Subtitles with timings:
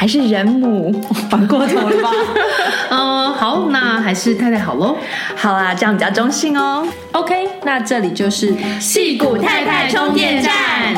[0.00, 0.90] 还是人母，
[1.28, 2.10] 反过头了吧？
[2.90, 4.96] 嗯，好，那还是太太好喽。
[5.36, 6.88] 好啊，这样比较中性哦。
[7.12, 10.94] OK，那这里就是戏骨太太充电站。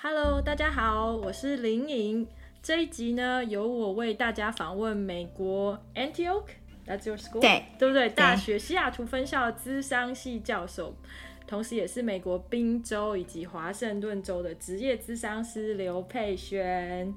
[0.00, 2.28] Hello，大家好，我是林颖。
[2.62, 8.08] 这一集呢，由我为大家访问美国 Antioch，That's your school，对，对不对？
[8.10, 10.94] 大学西雅图分校的咨商系教授。
[11.46, 17.14] 同时，也是美国宾州以及华盛顿州的职业咨商师刘佩萱。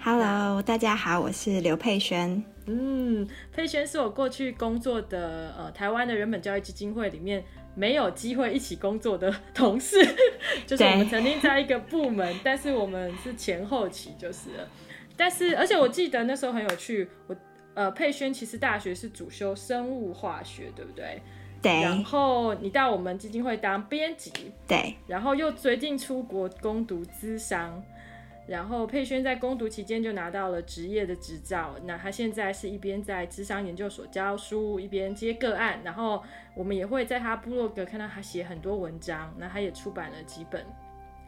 [0.00, 2.42] Hello，大家好，我是刘佩萱。
[2.66, 7.44] 嗯，佩萱是我过去工作的呃台湾的人本教育基金会里面
[7.76, 9.96] 没有机会一起工作的 同事，
[10.66, 14.68] 就是我们曾经在一个部门，但是我们是前后期就是了。
[15.16, 17.36] 但是，而且我记得那时候很有趣，我
[17.74, 21.22] 呃佩萱其实大学是主修生物化学，对不对？
[21.60, 24.32] 对，然后你到我们基金会当编辑，
[24.66, 27.82] 对，然后又最近出国攻读资商，
[28.46, 36.22] 然后佩轩在攻读期间就拿到了职业的执照，那他现在是一边在资商研究所教书，一边接个案，然后
[36.54, 40.64] 我们也会在他部落格看到他写很多文章，那他也出版了几本。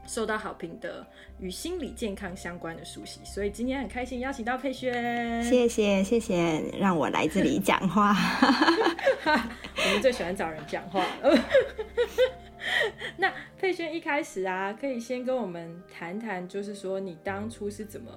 [0.06, 1.06] 受到好评的
[1.38, 5.43] 与心理健康相关的书籍，所以今天很开心邀请到佩轩。
[5.44, 8.15] 谢谢谢谢，让我来这里讲话。
[9.25, 11.39] 我们最喜欢找人讲话了。
[13.16, 18.10] 那佩轩一开始啊，可以先跟我们谈谈，就是说你当初是怎么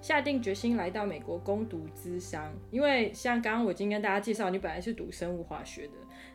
[0.00, 2.50] 下定决心来到美国攻读资商？
[2.70, 5.92] 因为像刚刚我已经跟大家介绍，你本来是读生物化学的。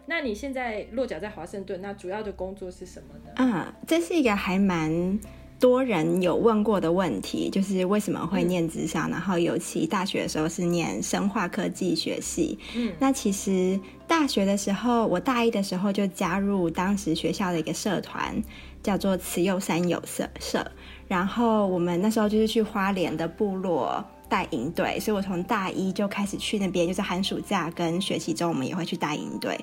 [0.09, 3.31] 那你现在落脚在华盛顿，那主要的工作是什么呢？
[3.35, 5.19] 嗯，这是一个还蛮
[5.59, 12.57] 多人有问过的问题，就是为什么会念职商，嗯、然后尤其大学的时候是念生化科技学系。
[12.73, 18.41] 嗯，那其实大学的时候，我大一的时候就加入当时学校的一个社团，
[18.81, 20.65] 叫做慈幼山友社社，
[21.07, 24.05] 然后我们那时候就是去花莲的部落。
[24.29, 29.59] 带营队，所以我从大一就开始去那边，就是寒暑假跟学期中，我们也会去带营队。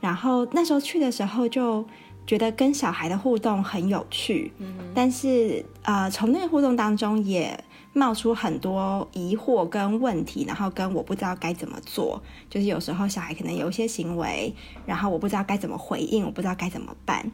[0.00, 1.84] 然后那时候去的时候，就
[2.26, 7.58] 觉得跟小孩的互动很有趣，嗯、但是呃，从那个互动当中也
[7.92, 12.22] 冒出很多疑惑跟问题，然后跟我不知道该怎么做。
[12.48, 14.54] 就是有时候小孩可能有一些行为，
[14.86, 17.30] 然后我不知道该怎么回应，我不知道该怎么办。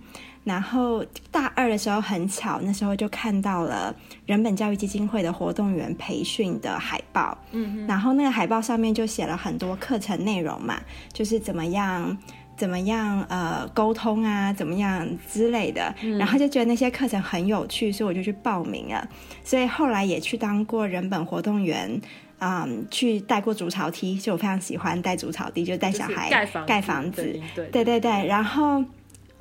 [0.49, 3.95] 然后大二的时候很巧，那时候就看到了
[4.25, 10.81] 人本教育基金会的活动员培训的海报，嗯哼，然后那个海报上面就写了很多课程内容嘛，
[11.13, 12.17] 就是怎么样
[12.57, 19.07] 怎么样呃沟通啊，怎么样之类的，嗯、然后就觉得那些课程很有趣，所以我就去报名了。
[19.45, 22.01] 所以后来也去当过人本活动员，
[22.39, 27.23] 嗯，去带过竹草梯，就我非常喜欢带竹草梯，就带小孩盖房盖房子，
[27.55, 28.83] 对对对，对，然后。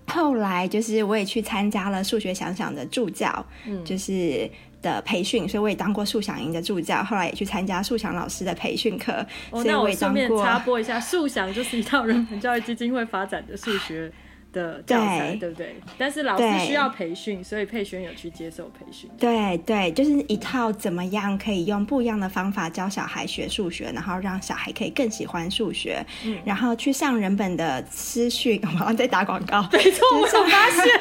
[0.07, 4.49] 后来就是我也去参加了数学想想的助教，嗯，就是
[4.81, 7.03] 的培训，所以我也当过数想营的助教。
[7.03, 9.13] 后来也去参加数想老师的培训课，
[9.51, 10.19] 哦、所以我也当过。
[10.19, 14.11] 那我顺便插播一下，数想就是一套人本教育基金会发展的数学。
[14.57, 15.75] 的教材对，对不对？
[15.97, 19.09] 但是老师需要培训，所以佩萱有去接受培训。
[19.17, 26.03] 对对，就是一套怎么样可以用不一样的方法教小孩学数学，然后让小孩可以更喜欢数学。
[26.25, 29.61] 嗯，然后去上人本的私训，我好像在打广告。
[29.71, 30.83] 没错，我发现。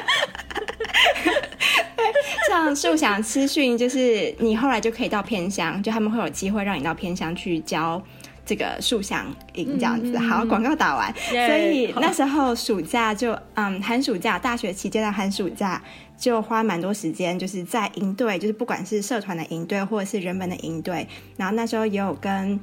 [2.48, 8.00] 上树想私训，就是你后来就可以到偏乡，就他们会有机会让你到偏乡去教。
[8.46, 11.12] 这个树想营这样子，好，广告打完。
[11.16, 15.82] 所以那时候暑假就，嗯，寒暑假，大学期间的寒暑假
[16.16, 22.58] 就花蛮多时间，就是在营队，就是不管是社团的营队或者是人本的营队，然后那时候也有跟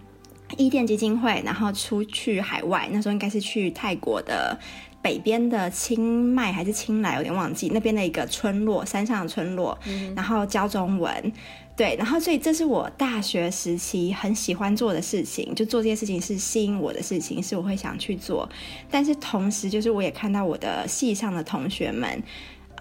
[0.56, 4.58] 伊甸基金会，然后出去海外，那时候应该是去泰国的
[5.02, 11.34] 北边的清迈还是清莱，有点忘记那边的一个村落，山上的村落，嗯、然后教中文。
[11.76, 18.48] 对，然后所以这是我大学时期很喜欢做的事情，就做这些事情是吸引我的事情，是我会想去做。
[18.92, 22.22] 但是同时，就是我也看到我的系上的同学们。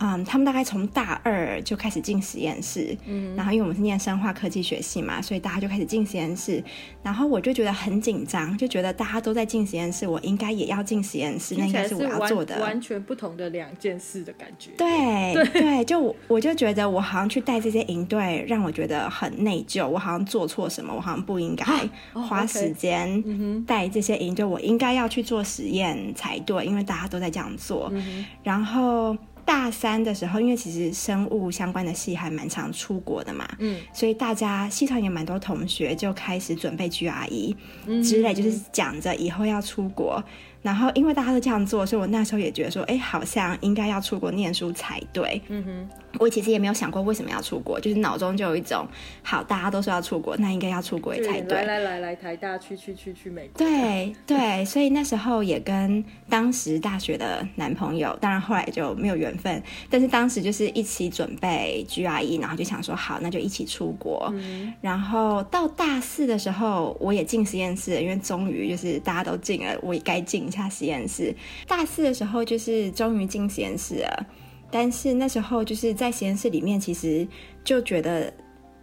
[0.00, 6.62] 嗯，他们大概从大二就开始进实验室，嗯，然后因为我们是念生化科技学系嘛，所以大家就开始进实验室，
[7.02, 14.70] 然后我就觉得很紧张，就觉得大家都在进实验室，我应该也要进实验室，那应该是我要做的，完全不同的两件事的感觉。
[14.76, 21.64] 对对，对，就我我就觉得我好像去带这些营队，让我觉得很内疚，我好像做错什么，我好像不应该
[22.12, 23.22] 花时间
[23.64, 29.16] 带这些营队，我应该要去做实验才对，因为大家都在这样做，嗯、然后。
[29.44, 37.54] 大三的时候，因为其实生物相关的系还蛮常出国的嘛，嗯，所以大家系团也蛮多同学就开始准备 GRE
[38.02, 40.22] 之类，就是讲着以后要出国。
[40.62, 45.42] 然后，因为大家都这样做，所以我那时候也觉得说，哎，好像应该要出国念书才对。
[45.48, 45.88] 嗯哼，
[46.20, 48.86] 我其实也没有想过为什么要出国，就是脑中就有一种，
[49.24, 51.58] 好，大家都说要出国，那应该要出国才对。
[51.58, 53.58] 来来来来，台大去去去去美国。
[53.58, 59.60] 对对，所以那时候也跟当时大学的男朋友，当然后来就没有缘分，
[59.90, 64.30] 但是当时就是一起准备 GRE，然后就想说，好，那就一起出国。
[64.36, 64.72] 嗯。
[64.80, 70.51] 然后到大四的时候，我也进实验室，因为终于就是大家都进了，我也该进。
[70.52, 71.34] 下实验室，
[71.66, 74.26] 大四的时候就是终于进实验室了，
[74.70, 77.26] 但是那时候就是在实验室里面，其实
[77.64, 78.32] 就觉得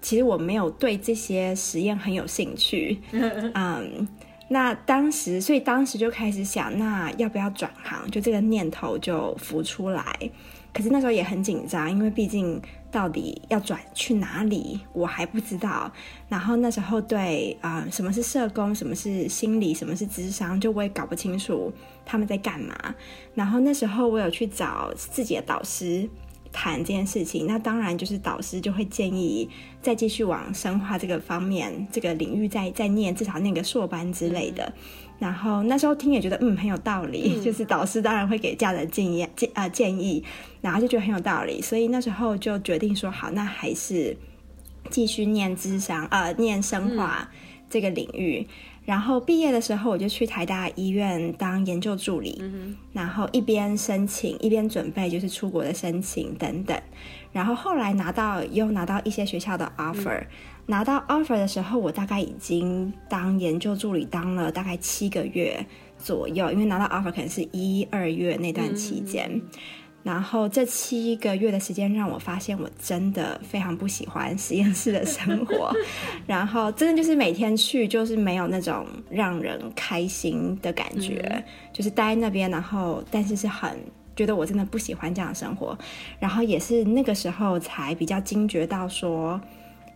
[0.02, 3.00] 其实我没有对这些实验很有兴趣，
[3.54, 4.08] 嗯，
[4.50, 8.10] 那当时所以当时就开始想，那要不要转行？
[8.12, 10.04] 就这个念头就浮出来，
[10.74, 12.62] 可是那时候也很紧张，因为毕竟。
[12.92, 15.92] 到底要转去哪里，我还不知道。
[16.28, 21.72] 然后那时候对啊、什么是社工，什么是心理，什么是智商，就我也搞不清楚
[22.06, 22.76] 他们在干嘛。
[23.36, 26.10] 然后那时候我有去找自己的导师
[26.52, 29.48] 谈这件事情，那当然就是导师就会建议
[29.82, 34.74] 再继续往生化这个方面这个领域再再念，至少念个硕班之类的。
[35.20, 40.24] 然后那时候听也觉得嗯很有道理，嗯，就是导师当然会给这样的建议建啊建议，
[40.62, 44.16] 然后就觉得很有道理，所以那时候就决定说好，那还是
[44.90, 47.30] 继续念智商呃念生化
[47.70, 48.79] 这个领域，嗯。
[48.90, 52.42] 然后毕业的时候我就去台大医院当研究助理，
[52.92, 56.76] 然后一边申请一边准备就是出国的申请等等，
[57.32, 60.24] 然后后来拿到又拿到一些学校的 offer。
[60.66, 65.64] 拿到 offer 的时候，我大概已经当研究助理当了大概七个月
[66.00, 69.40] 左右，因为拿到 offer 可能是一二月那段期间，
[70.02, 75.74] 然后这七个月的时间让我发现我真的非常不喜欢实验室的生活，
[76.26, 81.44] 然后真的就是每天去就是没有那种让人开心的感觉，嗯、
[81.74, 83.78] 就是待在那边，然后但是是很
[84.16, 85.78] 觉得我真的不喜欢这样的生活，
[86.20, 89.40] 然后也是那个时候才比较惊觉到说。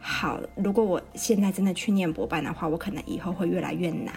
[0.06, 4.14] 好，如果我现在真的去念博班的话，我可能以后会越来越难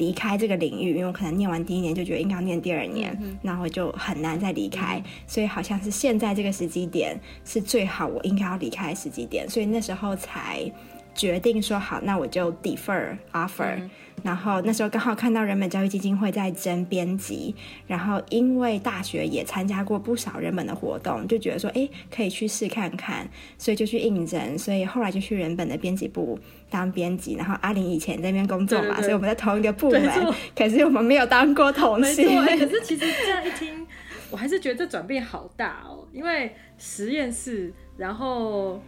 [0.00, 5.04] 离开这个领域，嗯，因为我可能念完第一年就觉得应该要念第二年，嗯，然后就很难再离开，嗯。
[5.28, 10.68] 所以好像是现在这个时机点是最好我应该要离开的时机点，所以那时候才
[11.14, 13.76] 决定说好，那我就 defer offer。
[13.76, 13.90] 嗯
[14.22, 17.54] 然后那时候刚好看到人本教育基金会在征编辑，
[17.86, 23.28] 然后因为大学也参加过不少人本的活动，就觉得说，哎，可以去试看看，
[23.58, 27.34] 所以就去应征，所以后来就去人本的编辑部当编辑。
[27.34, 32.22] 然后阿玲以前在那边工作嘛，对对对，所以我们在同一个部门，可是我们没有当过同事。
[32.58, 33.86] 可是其实这样一听，
[34.30, 38.82] 我还是觉得这转变好大哦，因为实验室，然后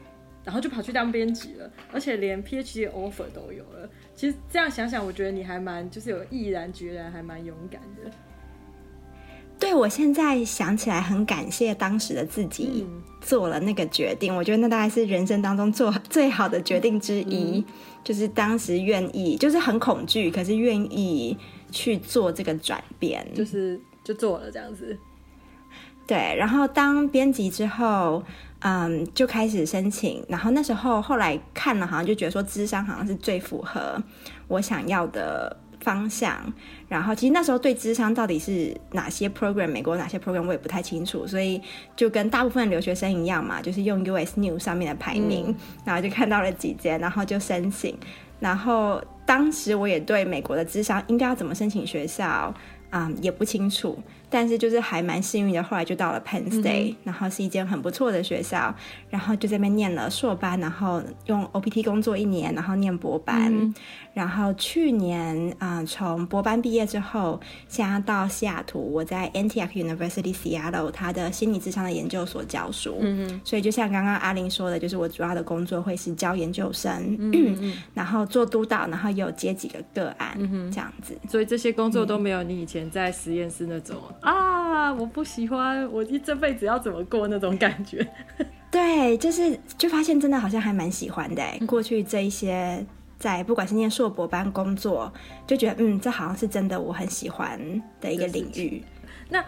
[0.44, 3.88] 然后就跑去当编辑了，而且连 PhD offer 都有了。
[4.22, 8.08] 其实这样想想，我觉得你还蛮就是有毅然决然，还蛮勇敢的。
[9.58, 12.86] 对，我现在想起来，很感谢当时的自己
[13.20, 14.32] 做了那个决定。
[14.32, 17.64] 嗯、我觉得那大概是人生当中做 最好的决定之一，嗯、
[18.04, 21.36] 就是当时愿意，就是很恐惧，可是愿意
[21.72, 24.96] 去做这个转变，就是就做了这样子。
[26.06, 28.22] 对，然后当编辑之后。
[28.64, 34.00] 嗯，就开始申请，然后那时候后来看了，好像就觉得说，智商好像是最符合
[34.46, 36.40] 我想要的方向。
[36.88, 41.60] 然后其实那时候对智商到底是哪些 program，美国哪些 program 我也不太清楚，所以
[41.96, 47.98] 就跟大部分留学生一样嘛，就是用 US News 上面的排名，嗯，然后就看到了几间，然后就申请。
[48.38, 52.54] 然后当时我也对美国的智商应该要怎么申请学校，
[52.90, 53.98] 嗯，也不清楚。
[54.32, 58.74] 但是就是还蛮幸运的，后来就到了 Penn State，、嗯、然后是一间很不错的学校，
[59.10, 63.74] 然后就在那边念了硕班，然后用 OPT 工作一年，然后念博班，嗯、
[64.14, 83.98] 然后去年啊、呃、从博班毕业之后，现在到西雅图，我在 Antioch University Seattle 他的心理智商的研究所教书，嗯，所以就像刚刚阿玲说的，就是我主要的工作会是教研究生，嗯，嗯 然后做督导，然后有接几个个案，嗯、这样子，所以这些工作都没有你以前在实验室那种。
[84.22, 84.92] 啊！
[84.92, 88.06] 我不喜欢，我一这辈子要怎么过那种感觉？
[88.70, 91.42] 对，就是就发现真的好像还蛮喜欢的。
[91.66, 92.84] 过去这一些
[93.18, 95.12] 在不管是念硕博班工作，
[95.46, 97.60] 就觉得嗯，这好像是真的我很喜欢
[98.00, 98.82] 的一个领域。
[99.28, 99.44] 那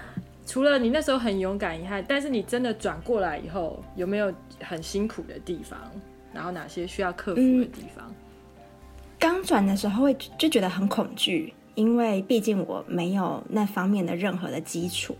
[0.46, 5.78] 除了你那时候很勇敢以外，但是你真的转过来以后，有没有很辛苦的地方？
[6.32, 8.06] 然后哪些需要克服的地方？
[8.08, 8.14] 嗯，
[9.18, 11.54] 刚转的时候会就觉得很恐惧。
[11.74, 15.16] 因为毕竟我没有那方面的任何的基础，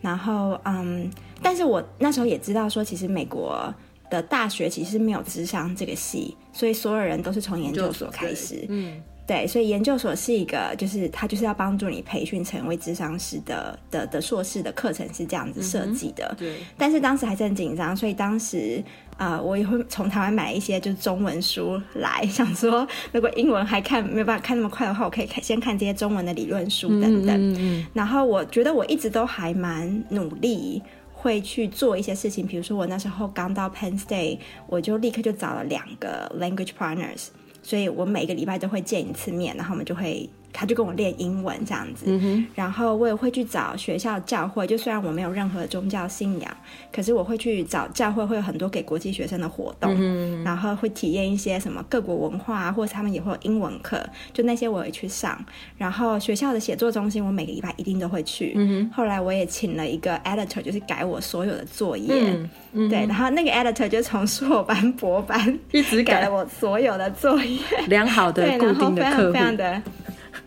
[0.00, 1.10] 然后嗯，
[1.42, 3.72] 但是我那时候也知道说，其实美国
[4.10, 9.02] 的大学其实没有智商这个系，所以所有人都是从研究所开始，嗯。
[9.28, 16.26] 对，所以研究所是一个，就是他就是要帮助你培训成为智商师的的的硕士的课程是这样子设计的。
[16.30, 16.56] 嗯、对。
[16.78, 27.36] 但是当时还是很紧张，所以当时啊、呃，我也会从台湾买一些就是中文书来， 想说如果英文还看没有办法看那么快的话，我可以看先看这些中文的理论书等等。
[27.36, 27.86] 嗯嗯嗯。
[27.92, 30.80] 然后我觉得我一直都还蛮努力，
[31.12, 32.46] 会去做一些事情。
[32.46, 37.26] 比如说我那时候刚到 Penn State，我就立刻就找了两个 language partners。
[37.60, 40.30] 所以我每个礼拜都会见一次面，然后我们就会。
[40.52, 44.66] 他就跟我练英文这样子，嗯，然后我也会去找学校教会。
[44.66, 46.56] 就虽然我没有任何宗教信仰，
[46.92, 55.38] 可是我会去找教会，会有很多给国际学生的活动，嗯，然后会体验一些什么各国文化，或者他们也会有英文课，就那些我也去上。
[55.76, 58.52] 然后学校的写作中心，我每个礼拜一定都会去。
[58.56, 62.34] 嗯，后来我也请了一个 editor，就是改我所有的作业。
[62.72, 69.82] 对，然后那个 editor 就从硕班、博班一直改了我所有的作业，良好的固定的客户，非常的。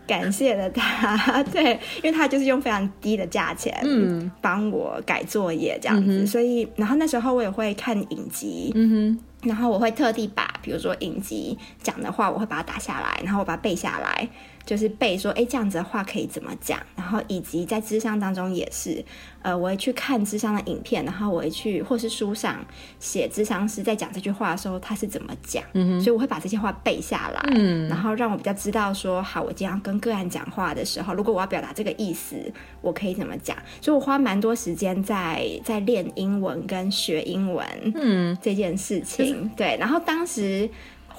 [0.07, 14.27] 感谢了他， 对，因为他就是用非常低的价钱，嗯，帮我改作业这样子，嗯，所以，然后那时候我也会看影集，嗯哼，然后我会特地把，比如说影集讲的话，我会把它打下来，然后我把它背下来。
[14.65, 16.79] 就是背说，哎，这样子的话可以怎么讲？
[16.95, 19.03] 然后以及在智商当中也是，
[19.41, 22.63] 呃，我会去看智商的影片，然后我会去或是书上
[22.99, 32.35] 写智商师在讲这句话的时候他是怎么讲，嗯，所以我会把这些话背下来，嗯，然后让我比较知道说，好，我今天要跟个案讲话的时候，如果我要表达这个意思，
[32.81, 33.57] 我可以怎么讲？
[33.81, 37.65] 所以我花蛮多时间在在练英文跟学英文，
[37.95, 40.69] 嗯，这件事情，对，然后当时。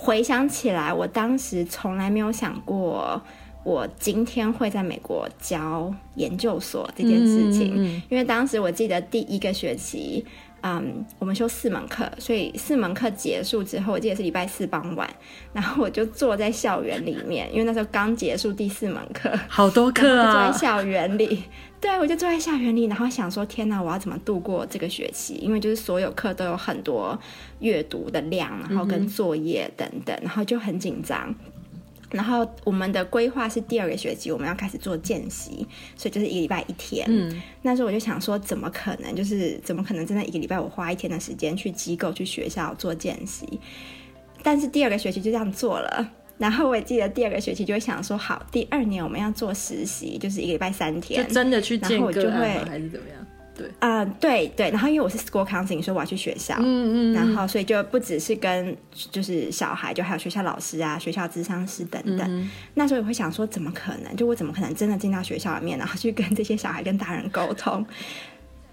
[0.02, 3.22] 回想起来，我当时从来没有想过，
[3.62, 7.74] 我今天会在美国教研究所这件事情。
[7.76, 10.26] 嗯嗯、因为当时我记得第一个学期，
[10.62, 15.08] 嗯，我们修四门课，所以四门课结束之后，我记得是礼拜四傍晚，
[15.52, 21.44] 然后我就坐在校园里面，因为那时候刚结束第四门课，好多课啊，坐在校园里。
[21.82, 25.34] 对，我就坐在校园里，然后想说：天哪，我要怎么度过这个学期？
[25.34, 27.18] 因为就是所有课都有很多
[27.58, 31.34] 阅读的量，然后跟作业等等，然后就很紧张。
[32.12, 37.04] 然后我们的规划是第二个学期我们要开始做见习，所以就是一个礼拜一天。
[37.08, 39.12] 嗯，那时候我就想说，怎么可能？
[39.16, 43.58] 就是怎么可能真的一个礼拜我花一天的时间去机构去学校做见习？
[44.40, 46.12] 但是第二个学期就这样做了。
[46.42, 52.20] 然后我也记得第二个学期就会想说，好，第二年我们要做实习，就是一个礼拜三天，就真的去见个案吗？
[52.20, 53.26] 然后我就会还是怎么样？
[53.54, 54.70] 对啊、呃，对对。
[54.70, 57.14] 然后因为我是 school counseling，所以我要去学校，嗯嗯。
[57.14, 58.76] 然后所以就不只是跟
[59.12, 62.26] 就是小孩，就还有学校老师啊、学校智商师等等。
[62.28, 64.16] 嗯、那时候也会想说，怎么可能？
[64.16, 67.86] 就我怎么可能真的进到学校里面，然后去跟这些小孩跟大人沟通？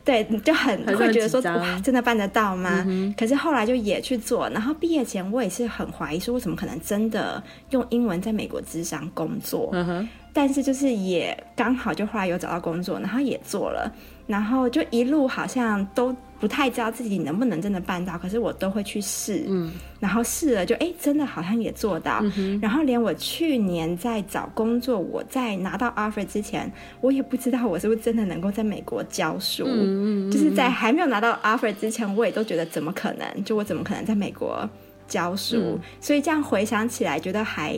[0.10, 2.84] 对，就很会觉得说哇，真的办得到吗？
[2.88, 3.14] 嗯？
[3.16, 9.70] 可是后来就也去做，然后毕业前我也是很怀疑说，我怎么可能真的用英文在美国智商工作？
[9.74, 13.92] 嗯但是就是也刚好就后来有找到工作，然后也做了，
[14.28, 34.70] 然后就一路好像都不太知道自己能不能真的办到，可是我都会去试，嗯，然后试了就哎真的好像也做到，嗯，然后连我去年在找工作，我在拿到 offer 之前，我也不知道我是不是真的能够在美国教书，嗯，就是在还没有拿到 offer 之前，我也都觉得怎么可能，就我怎么可能在美国
[35.08, 37.78] 教书，嗯，所以这样回想起来，觉得还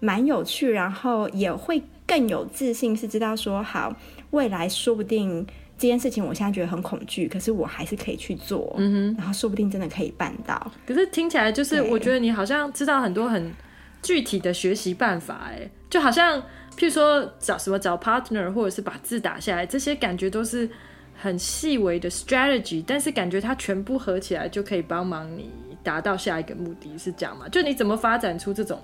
[0.00, 1.82] 蛮有趣，然后也会。
[2.04, 3.96] 更有自信，是知道说好，
[4.32, 5.46] 未来说不定
[5.82, 10.70] 这件事情我现在觉得很恐惧，可是我还是可以去做，嗯哼，然后说不定真的可以办到。
[10.86, 13.52] 可是听起来就是，我觉得你好像知道很多很
[14.00, 16.40] 具体的学习办法，哎，就好像
[16.76, 20.70] 譬如说找什么找 partner，或者是把字打下来，这些感觉都是
[21.16, 25.50] 很细微的 strategy，但是感觉它全部合起来就可以帮忙你
[25.82, 27.48] 达到下一个目的，是这样吗？
[27.48, 28.80] 就你怎么发展出这种？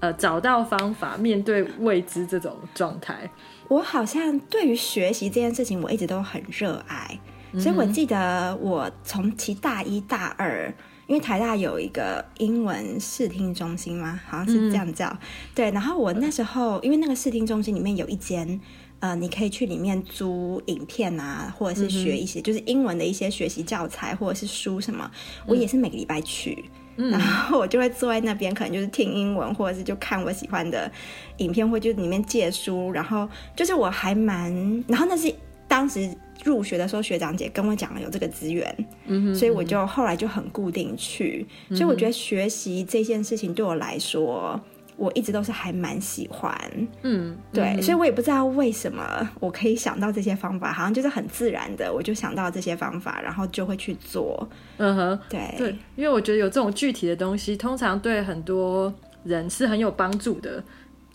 [0.00, 3.30] 呃，找到方法面对未知这种状态，
[3.70, 7.16] 我好像对于学习这件事情，我一直都很热爱。
[7.52, 10.74] 嗯、所以我记得我从其大一大二，
[11.06, 15.06] 因为台大有一个英文视听中心嘛，好像是这样叫。
[15.06, 15.18] 嗯、
[15.54, 18.60] 对，然后我那时候因为那个视听中心里面有一间，
[18.98, 25.08] 呃，你可以去里面租影片啊，或者是学一些、嗯、就是英文的一些学习教材或者是书什么，
[25.46, 26.64] 我也是每个礼拜去。
[27.02, 30.90] 嗯然后我就会坐在那边，可能就是听英文，或者是就看我喜欢的
[31.38, 32.92] 影片，或者就里面借书。
[32.92, 33.26] 然后
[33.56, 34.52] 就是我还蛮，
[34.86, 35.34] 然后那是
[35.66, 36.14] 当时
[36.44, 38.74] 入学的时候，学长姐跟我讲了有这个资源，
[39.06, 41.46] 嗯哼，所以我就后来就很固定去。
[41.70, 44.60] 所以我觉得学习这件事情对我来说。
[45.00, 46.54] 我一直都是还蛮喜欢，
[47.00, 54.46] 嗯，对，嗯、所以我也不知道为什么我可以想到这些方法，好像就是很自然的，我就想到这些方法，然后就会去做。
[54.76, 58.92] 嗯哼，对对，因为我觉得有这种具体的东西，通常对很多
[59.24, 60.62] 人是很有帮助的。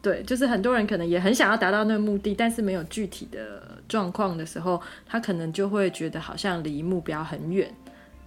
[0.02, 7.72] 对，就是很多人可能也很想要达到那个目的，但是没有具体的状况的时候，他可能就会觉得好像离目标很远。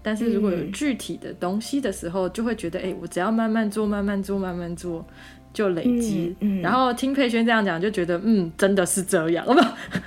[0.00, 5.04] 但是如果有具体的东西的时候，嗯、就会觉得，哎，我只要慢慢做，慢慢做，慢慢做。
[5.58, 9.54] 就累积，嗯嗯、然后听佩轩这样讲，就觉得嗯，真的是这样，不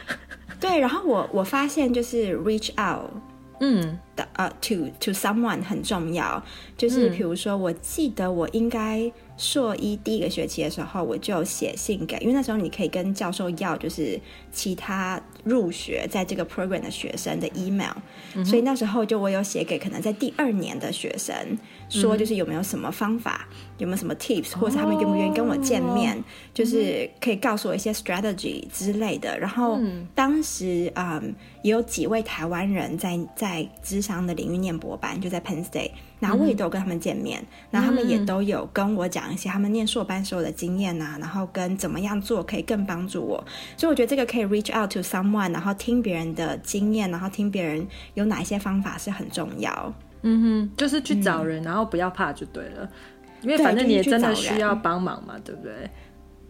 [0.62, 3.12] 对，然后我我发现就是 reach out，
[3.60, 4.00] 嗯。
[4.14, 6.42] 的呃、uh, to to someone 很重要，
[6.78, 9.12] 就是比如说，我记得我应该。
[9.38, 14.20] 硕一第一个学期的时候，我就写信给，因为那时候你可以跟教授要，就是
[14.52, 17.96] 其他入学在这个 program 的学生的 email，
[18.36, 21.36] 嗯，所以那时候就我有写给可能在第二年的学生，
[22.00, 29.38] 说就是有没有什么方法，嗯、有没有什么 tips，或者他们愿不愿意跟我见面，哦、就是可以告诉我一些 strategy 之类的。
[29.38, 29.80] 然后
[30.16, 35.92] 当时嗯，也有几位台湾人在在智商的领域念博班，就在 Penn State。
[36.22, 43.44] 然后我也都有跟他们见面，嗯、然后他们也都有跟我讲一些他们念硕班时候的经验呐、啊，然后跟怎么样做可以更帮助我。
[43.76, 49.92] 所以我觉得这个可以 reach out to someone，然后听别人的经验，然后听别人有哪一些方法是很重要。
[50.24, 52.90] 嗯哼，就是去找人，嗯、然后不要怕就对了，
[53.42, 55.90] 因为反正你也真的需要帮忙嘛，对，不对？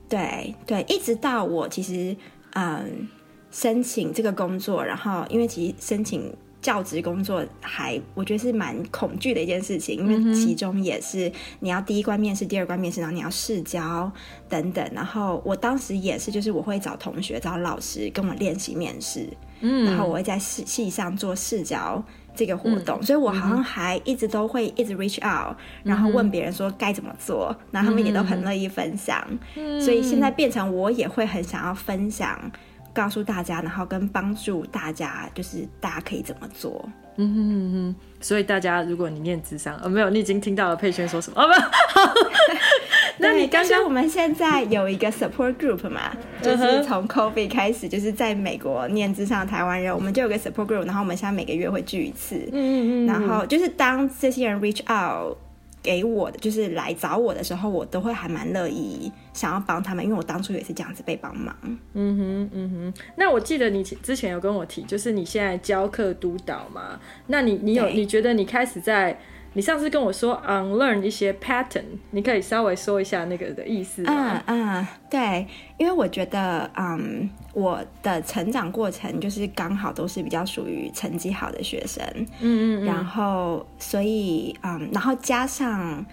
[0.09, 2.15] 对对，一直到我其实
[2.53, 3.07] 嗯
[3.51, 6.33] 申请这个工作，然后因为其实申请。
[6.61, 14.11] 教职工作还我觉得是蛮恐惧的一件事情，因为其中也是你要第一关面试，第二关面试，然后你要试教
[14.47, 14.87] 等等。
[14.93, 19.27] 然后我当时也是，就是我会找同学、找老师跟我练习面试，
[19.61, 22.03] 嗯，然后我会在系系上做试教
[22.41, 29.23] 这个活动，嗯、所以我好像还一直都会一直 reach out，然后问别人说该怎么做，然后他们也都很乐意分享，
[29.55, 32.51] 嗯、所以现在变成我也会很想要分享。
[32.93, 36.89] 告诉大家，然后跟帮助大家，就是大家可以怎么做。
[37.15, 37.95] 嗯哼哼哼。
[38.19, 41.41] 所以大家，如果你念智商，呃，没有，你已经听到了佩轩说什么？
[41.41, 41.61] 哦，没有。
[43.21, 52.35] 那你刚刚我们现在有一个 support group 嘛，就是从 COVID 开始，就是在美国念之上的台湾人，我们就有个 support group，然后我们现在每个月会聚一次。
[52.51, 53.07] 嗯嗯嗯。
[53.07, 55.37] 然后就是当这些人 reach out。
[55.83, 61.55] 给我的就是来找我的时候，我都会还蛮乐意想要帮他们，因为我当初也是这样子被帮忙。
[61.95, 63.03] 嗯哼，嗯哼。
[63.15, 66.99] 那我记得你之前有跟我提，就是你现在教课督导嘛？
[67.25, 69.19] 那你你有你觉得你开始在？
[69.53, 74.41] 你上次跟我说 unlearn 一些 pattern，你可以稍微说一下那个的意思吗？
[74.45, 75.45] 嗯嗯，对，
[75.77, 82.01] 因为我觉得，嗯，我的成长过程就是刚好都是比较属于成绩好的学生，
[82.39, 86.05] 嗯嗯，然后所以，嗯，然后加上，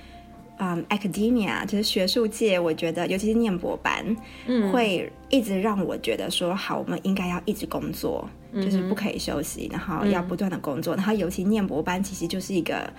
[0.59, 4.05] 嗯，academia 就是学术界，我觉得尤其是念博班，
[4.47, 12.93] 嗯，会一直让我觉得说，好，我们应该要一直工作，就是不可以休息，然后要不断的工作，然后尤其念博班，其实就是一个。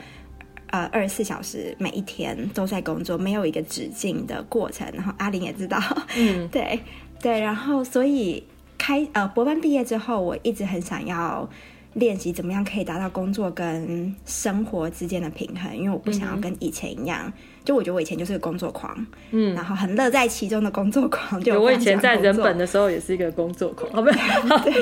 [0.71, 4.88] 呃，二十四小时每一天都在工作，没有一个止境的过程。
[4.93, 5.79] 然后阿玲也知道，
[6.17, 6.79] 嗯， 对
[7.21, 7.39] 对。
[7.39, 8.43] 然后所以
[8.77, 11.49] 开呃博班毕业之后，我一直很想要
[11.93, 17.23] 练习怎么样可以达到工作跟生活之间的平衡，因为我不想要跟以前一样。
[17.25, 17.34] 嗯
[17.65, 21.39] 就我觉得我以前就是个工作狂，嗯，然后很乐在其中的工作狂。
[21.43, 24.10] 就我以前在人本的时候也是一个工作狂，哦不
[24.63, 24.73] 对，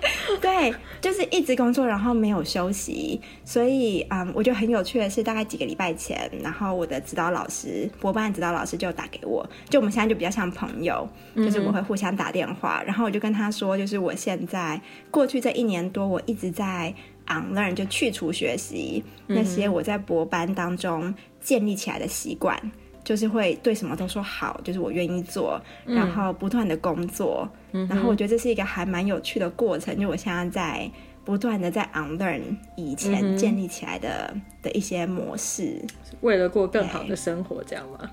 [0.40, 3.20] 对，就是一直工作，然后没有休息。
[3.44, 16.94] 所以，嗯，我觉得很有趣的是，大概几个礼拜前，然后我的指导老师，博班指导老师就打给我，就我们现在就比较像朋友，就是我会互相打电话，然后我就跟他说，就是我现在过去这一年多，我一直在
[17.26, 21.14] unlearn，就去除学习那些我在博班当中。
[21.38, 22.60] 建立起来的习惯，
[23.06, 29.96] 就是会对什么都说好，就是我愿意做，然后不断的工作，嗯、然后我觉得这是一个还蛮有趣的过程。
[29.96, 30.90] 就我现在在
[31.24, 32.42] 不断的在 unlearn
[32.74, 35.80] 以前建立起来的、嗯、的一些模式，
[36.20, 38.10] 为了过更好的生活，这样吗？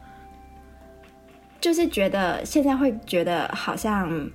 [1.60, 4.30] 就是觉得现在会觉得好像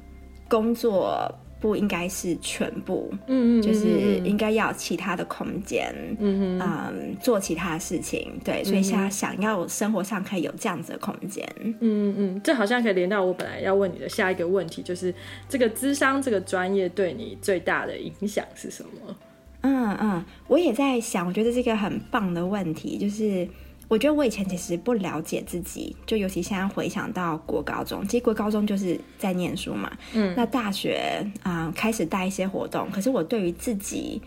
[0.49, 1.33] 工作。
[1.61, 15.12] 不应该是全部，嗯嗯，就是应该要其他的空间，嗯嗯，做其他的事情，对，所以现在想要生活上可以有这样子的空间，嗯嗯嗯，这好像可以连到我本来要问你的下一个问题，就是
[15.49, 19.16] 这个智商这个专业对你最大的影响是什么？
[19.62, 23.49] 嗯嗯，我也在想，我觉得这是一个很棒的问题，就是。
[23.88, 29.90] 我觉得我以前其实不了解自己，就尤其现在回想到国高中，其实国高中就是在念书嘛。
[30.12, 34.20] 嗯，那大学啊、呃、开始带一些活动，可是我对于自己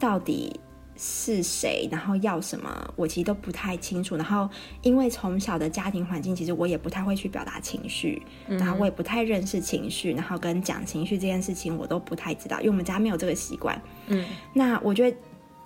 [0.00, 0.58] 到底
[0.96, 4.16] 是谁，然后要什么，我其实都不太清楚。
[4.16, 4.48] 然后
[4.80, 13.78] 因为从小的家庭环境，其实我也不太会去表达情绪，嗯、然后我也不太认识情绪，然后跟讲情绪这件事情我都不太知道，因为我们家没有这个习惯。
[14.06, 15.16] 嗯，那我觉得。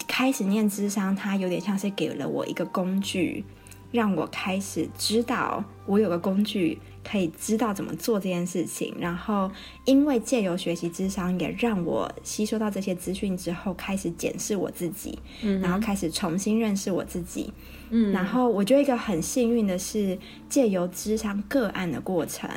[0.06, 3.44] 开始念智商，它有点像是给了我一个工具，
[3.90, 6.78] 让我开始知道我有个工具
[7.08, 8.94] 可以知道怎么做这件事情。
[8.98, 9.50] 然后，
[9.84, 17.52] 因为借由学习智商，也让我吸收到这些资讯之后，开始检视我自己，嗯，然后开始重新认识我自己。
[17.88, 22.50] 嗯，然后我觉得一个很幸运的是，借由智商个案的过程，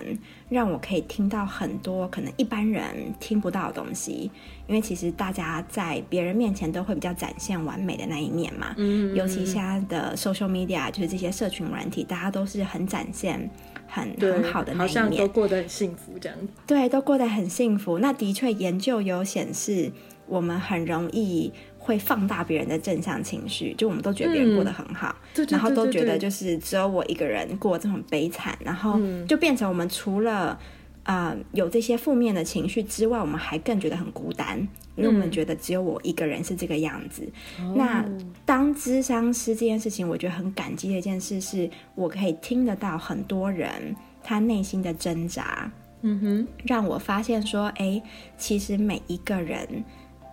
[0.49, 4.31] 让我可以听到很多可能一般人听不到的东西。
[4.65, 13.47] 因为其实大家在别人面前都会比较展现完美的那一面嘛，嗯，尤其现在的 social media 就是这些社群软体，大家都是很展现
[13.89, 16.37] 很很好的那一面，好像都过得很幸福这样。
[16.67, 17.99] 对，都过得很幸福。
[17.99, 19.91] 那的确研究有显示，
[20.27, 30.59] 我们很容易会放大别人的正向情绪，就我们都觉得别人过得很好，嗯，然后都觉得就是只有我一个人过这么悲惨，然后就变成我们除了。
[31.03, 34.67] 啊、呃，有这些负面的情绪之外，我们还更觉得很孤单，
[34.99, 37.27] 因为我们觉得只有我一个人是这个样子。
[37.59, 38.05] 嗯、那
[38.45, 45.71] 当咨商师这件事情，我觉得很感激的一件事，是我可以听得到很多人他内心的挣扎。
[46.01, 48.01] 嗯哼，让我发现说，哎，
[48.37, 49.67] 其实每一个人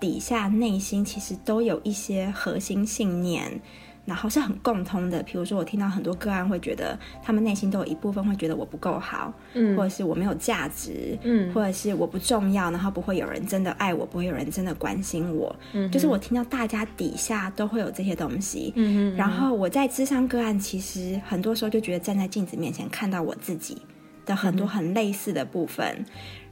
[0.01, 3.61] 底下内心其实都有一些核心信念。
[4.07, 23.77] 然后是很共通的，比如说我听到很多个案会觉得，他们内心都有一部分会觉得我不够好，嗯，或者是我没有价值，嗯，或者是我不重要，然后不会有人真的爱我，不会有人真的关心我，嗯，就是我听到大家底下都会有这些东西，嗯嗯，然后我在智商个案，其实很多时候就觉得站在镜子面前看到我自己
[24.25, 26.05] 的很多很类似的部分，嗯，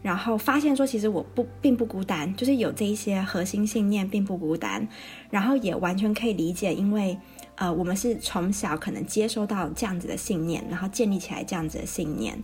[0.03, 4.89] 然后发现说其实我不并不孤单，就是有这一些核心信念并不孤单，
[5.31, 7.17] 然后也完全可以理解，因为。
[7.57, 12.43] 呃，我们是从小可能接收到这样子的信念，然后建立起来这样子的信念。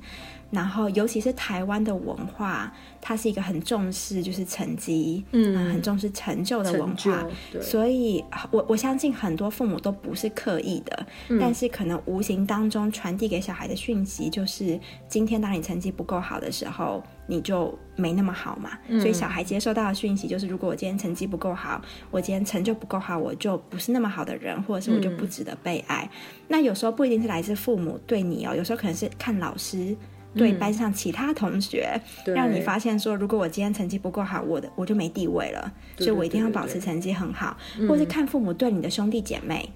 [0.50, 7.24] 然后，尤其是台湾的文化，它是一个很重视就是成绩，嗯，呃、很重视成就的文化。
[7.60, 18.70] 所以我我相信很多父母都不是刻意的，嗯，但是可能无形当中传递给小孩的讯息就是：今天当你成绩不够好的时候，你就没那么好嘛。
[18.88, 26.02] 嗯，所以小孩接收到的讯息就是：如果我今天成绩不够好，我今天成就不够好，我就不是那么好的人，或者是我就不值得被爱。
[26.12, 29.96] 嗯，那有时候不一定是来自父母对你哦，有时候可能是看老师。
[30.34, 37.56] 对班上其他同学，嗯、让你发现说，如果我今天成绩不够好，我的我就没地位了，所以我一定要保持成绩很好。
[37.74, 39.68] 对对对对，或是看父母对你的兄弟姐妹，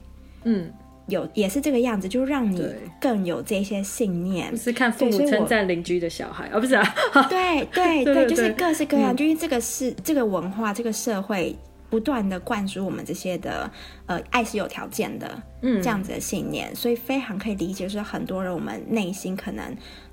[0.44, 0.72] 嗯，
[1.08, 2.64] 有也是这个样子，就让你
[3.00, 4.50] 更有这些信念。
[4.50, 6.94] 不是看父母称赞邻居的小孩， 哦，不是啊，
[7.28, 11.56] 对对 对，就是各式各样，嗯、就因为这个是这个文化，这个社会。
[11.90, 13.70] 不断的灌输我们这些的，
[14.06, 19.64] 呃，爱是有条件的，嗯，这样子的信念，嗯，所以非常可以理解，说很多人我们内心可能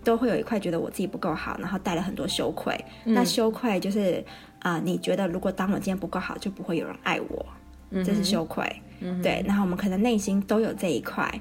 [0.03, 2.73] 都会有一块觉得我自己不够好，然后带了很多羞愧。
[3.05, 4.23] 嗯，那羞愧就是
[4.59, 7.45] 啊，呃，你觉得如果当我今天不够好，就不会有人爱我，
[7.91, 8.65] 嗯，这是羞愧。
[8.99, 11.31] 嗯，对，然后我们可能内心都有这一块。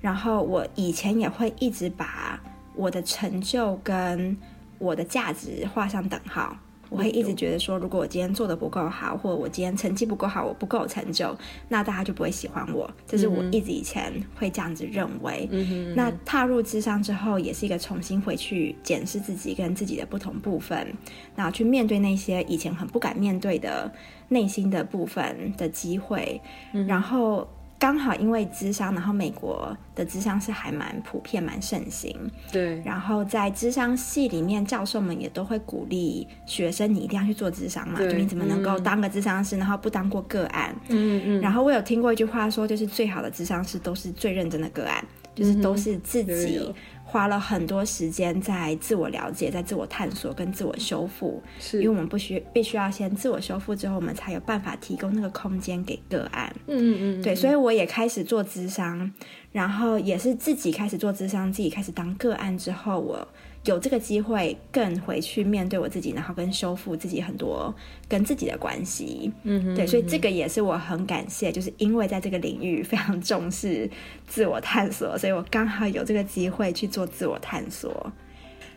[0.00, 2.40] 然后我以前也会一直把
[2.74, 4.36] 我的成就跟
[4.78, 6.56] 我的价值画上等号。
[6.96, 11.36] 我会一直觉得说，如果我今天做的不够好，或者我今天成绩不够好，我不够有成就，
[11.68, 12.90] 那大家就不会喜欢我。
[13.06, 15.46] 这是我一直以前会这样子认为。
[15.52, 15.94] 嗯。
[15.94, 20.90] 那踏入智商之后，也是一个重新回去检视自己跟自己的不同部分，
[21.34, 23.92] 然后去面对那些以前很不敢面对的
[24.28, 26.40] 内心的部分的机会。
[26.72, 26.86] 嗯。
[26.86, 27.46] 然后
[27.78, 32.14] 刚好因为智商，然后美国的智商是还蛮普遍、蛮盛行。
[32.50, 32.80] 对。
[32.82, 37.98] 然后在智商系里面，教授们也都会鼓励学生，你一定要去做智商嘛。
[37.98, 40.74] 就你怎么能够当个智商师，嗯、然后不当过个案？
[40.88, 41.40] 嗯嗯。
[41.40, 46.60] 然后我有听过一句话说，就是最好的智商师都是最认真的个案，就是都是自己。
[47.08, 56.52] 花了很多时间在自我了解、在自我探索跟自我修复，是因为我们不需必须要先自我修复之后，我们才有办法提供那个空间给个案。
[56.66, 59.10] 嗯嗯嗯，对，所以我也开始做咨商，
[59.52, 63.26] 然后也是自己开始做咨商，自己开始当个案之后，我。
[63.66, 67.74] 有这个机会更回去面对我自己，然后跟修复自己很多
[68.08, 73.90] 跟自己的关系，嗯哼，对，所以这个也是我很感谢，就是因为在这个领域非常重视
[74.26, 78.12] 自我探索，所以我刚好有这个机会去做自我探索，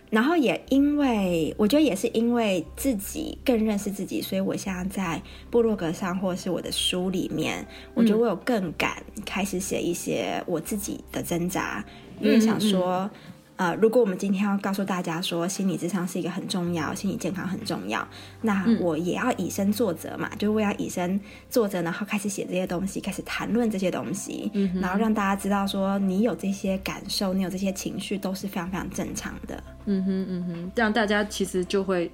[0.09, 11.83] 然后也因为我觉得也是因为自己更认识自己，所以我现在在部落格上或是我的书里面，我觉得我有更敢开始写一些我自己的挣扎，
[12.19, 13.09] 因为想说。
[13.59, 18.07] 呃，如果我们今天要告诉大家说心理智商是一个很重要，心理健康很重要，
[18.41, 21.19] 那我也要以身作则嘛，嗯、就是我要以身
[21.49, 29.61] 作则，然后开始写这些东西，开始谈论这些东西，嗯、然后让大家知道说你有这些感受，你有这些情绪都是非常非常正常的。
[29.87, 32.09] 嗯哼嗯哼，这样大家其实就会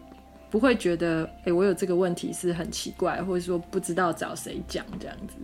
[0.50, 5.36] 不会觉得，哎，我有这个问题是很奇怪，或者说不知道找谁讲这样子。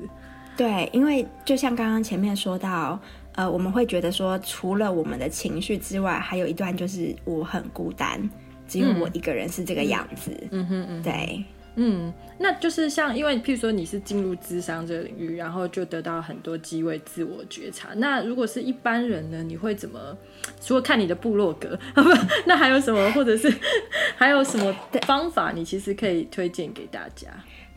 [0.57, 2.99] 对，因为就像刚刚前面说到。
[3.34, 8.30] 呃，我们会觉得说，除了我们的情绪之外，还有一段就是我很孤单，
[8.67, 10.32] 只有我一个人是这个样子。
[10.52, 11.44] 嗯哼嗯，对，
[11.76, 17.89] 嗯，那就是像，因为譬如说你是进入智商这个领域，然后就得到很多机会自我觉察。
[17.96, 20.17] 那如果是一般人呢，你会怎么？
[20.62, 21.80] 除了看你的部落格，
[22.46, 23.10] 那还有什么？
[23.13, 23.50] 或者是
[24.17, 24.76] 还有什么
[25.08, 25.54] 方法？
[25.56, 27.30] 你其实可以推荐给大家。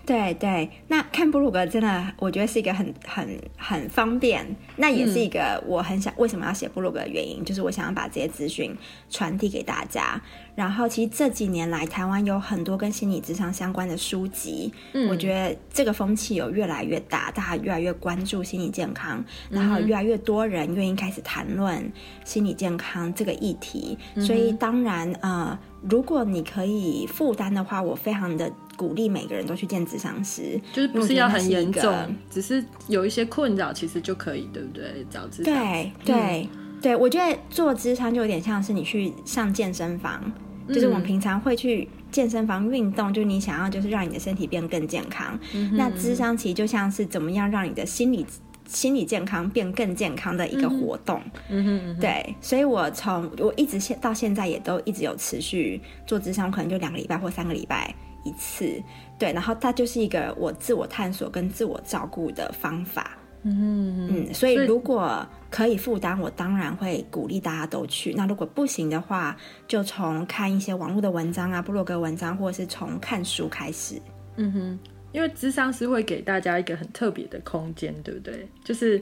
[0.06, 4.44] 对对，那看布鲁格真的，我觉得是一个很很很方便。
[4.76, 8.76] 那也是一个我很想为什么要写布鲁格的原因，嗯、就是我想要把这些资讯
[9.08, 10.20] 传递给大家。
[10.54, 21.90] 然后，其实这几年来，台湾有很多跟心理智商相关的书籍，嗯、我觉得这个风气有越来越大，大家越来越关注心理健康，然后越来越多人愿意开始谈论
[22.24, 23.96] 心理健康这个议题。
[24.14, 28.52] 嗯、所以，当然，呃，如果你可以负担的话，我非常的。
[28.76, 31.92] 鼓励每个人都去见智商师，就是不是要很严重，
[32.30, 35.06] 只是有一些困扰，其实就可以，对不对？
[35.10, 35.44] 找咨商。
[35.44, 40.20] 对对、嗯、对，我觉得做智商就有点像是你去上健身房，
[40.66, 45.38] 嗯、就是我们平常会去健身房运动，就是你想要就是让你的身体变更健康。
[45.52, 48.26] 嗯、那智商其实就像是怎么样让你的心理
[48.66, 51.20] 心理健康变更健康的一个活动。
[51.48, 57.94] 嗯哼，嗯哼对，所以我从我一直现到现在也都一直有持续做智商，可能就两个礼拜或三个礼拜。
[58.24, 58.82] 一次，
[59.18, 68.14] 对，然后它就是一个我自我探索跟自我照顾的方法，嗯嗯，所以如果可以负担，我当然会鼓励大家都去。
[68.14, 69.36] 那如果不行的话，
[69.68, 74.00] 就从看一些网络的文章啊、部落格文章，或者是从看书开始。
[74.36, 74.78] 嗯哼，
[75.12, 78.48] 因为智商是会给大家一个很特别的空间，对不对？
[78.64, 79.00] 就是，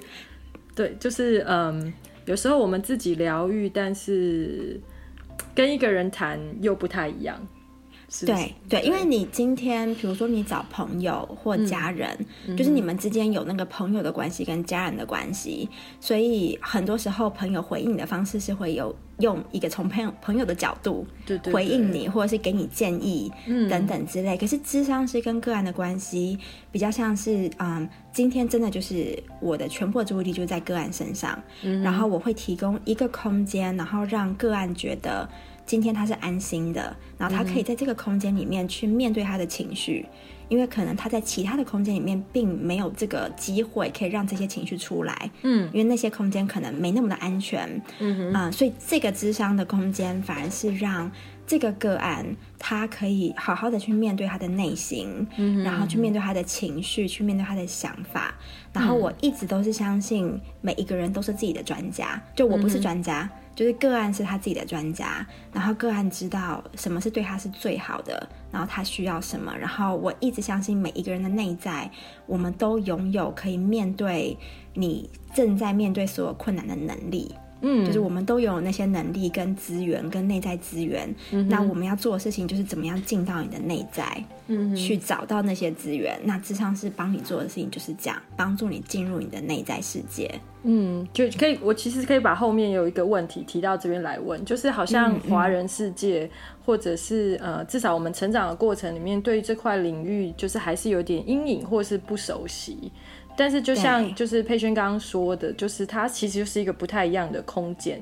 [0.74, 1.92] 对，就是嗯，
[2.26, 4.78] 有时候我们自己疗愈，但是
[5.54, 7.40] 跟一个人谈又不太一样。
[8.27, 12.14] 对对，因为你今天，比如说你找朋友或家人，
[12.46, 15.66] 嗯、就是你们之间有那个朋友的关系跟家人的关系，
[15.98, 21.07] 所以很多时候朋友回应你的方式是会有用一个从朋友朋友的角度
[21.51, 23.33] 回应你，对对对，或者是给你建议
[23.70, 24.37] 等等之类。
[24.37, 26.38] 嗯、可是智商是跟个案的关系
[26.70, 35.27] 比较像是，嗯，今天真的就是我的全部的注意力就在个案身上，嗯、然后我会提供一个空间，然后让个案觉得。
[35.72, 40.18] 今天他是安心的，然后他可以在这个空间里面去面对他的情绪，嗯、
[40.50, 51.11] 因为可能他在其他的空间里面并没有这个机会可以让这些情绪出来，嗯，因为那些空间可能没那么的安全，嗯哼，啊、呃，所以这个智商的空间反而是让
[51.46, 58.35] 这个个案他可以好好的去面对他的内心，嗯哼，然后去面对他的情绪，去面对他的想法，
[58.74, 63.22] 然后我一直都是相信每一个人都是自己的专家，就我不是专家。
[63.22, 71.91] 嗯就是个案是他自己的专家，然后个案知道什么是对他是最好的，然后他需要什么，然后我一直相信每一个人的内在，
[72.27, 74.37] 我们都拥有可以面对
[74.75, 77.35] 你正在面对所有困难的能力。
[77.62, 86.18] 嗯，就是我们都有那些能力跟资源跟内在资源，嗯、那我们要做的事情就是怎么样进到你的内在，嗯，去找到那些资源。
[86.25, 90.31] 那智商是帮你做的事情就是这样，帮助你进入你的内在世界。
[90.64, 96.31] 嗯，就可以，我其实可以把后面有一个问题提到这边来问，就是好像华人世界，嗯嗯
[96.64, 102.92] 或者是呃，至少我们成长的过程里面，对于这块领域就是还是有点阴影或是不熟悉。
[103.37, 108.01] 但是就像就是佩轩刚刚说的，就是它其实就是一个不太一样的空间，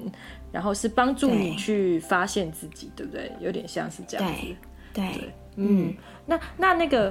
[0.52, 3.32] 然后是帮助你去发现自己，对，对不对？
[3.40, 4.40] 有点像是这样子。
[4.92, 5.94] 对，对对嗯，
[6.26, 7.10] 那那那个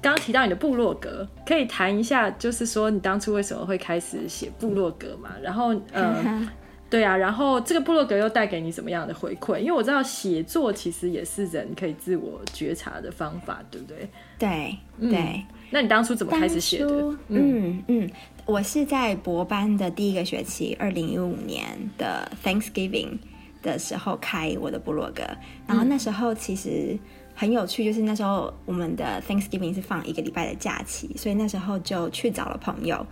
[0.00, 5.30] 刚刚提到你的部落格，可以谈一下，就是说你当初为什么会开始写部落格嘛？
[5.42, 6.48] 然后呃。
[6.90, 9.58] 对啊，然后这个部落格又带给你什么样的回馈？
[9.58, 14.08] 因为我知道写作其实也是人可以自我觉察的方法，对不对？
[14.38, 15.18] 对，对。
[15.18, 16.86] 嗯，那你当初怎么开始写的？
[16.86, 18.10] 嗯嗯，嗯，
[18.46, 21.66] 我是在博班的第一个学期，二零一五年
[21.98, 23.18] 的 Thanksgiving
[23.62, 25.22] 的时候开我的部落格，
[25.66, 26.98] 然后那时候其实
[27.34, 33.06] 很有趣，就是那时候我们的 Thanksgiving 是放一个礼拜的假期，所以那时候就去找了朋友。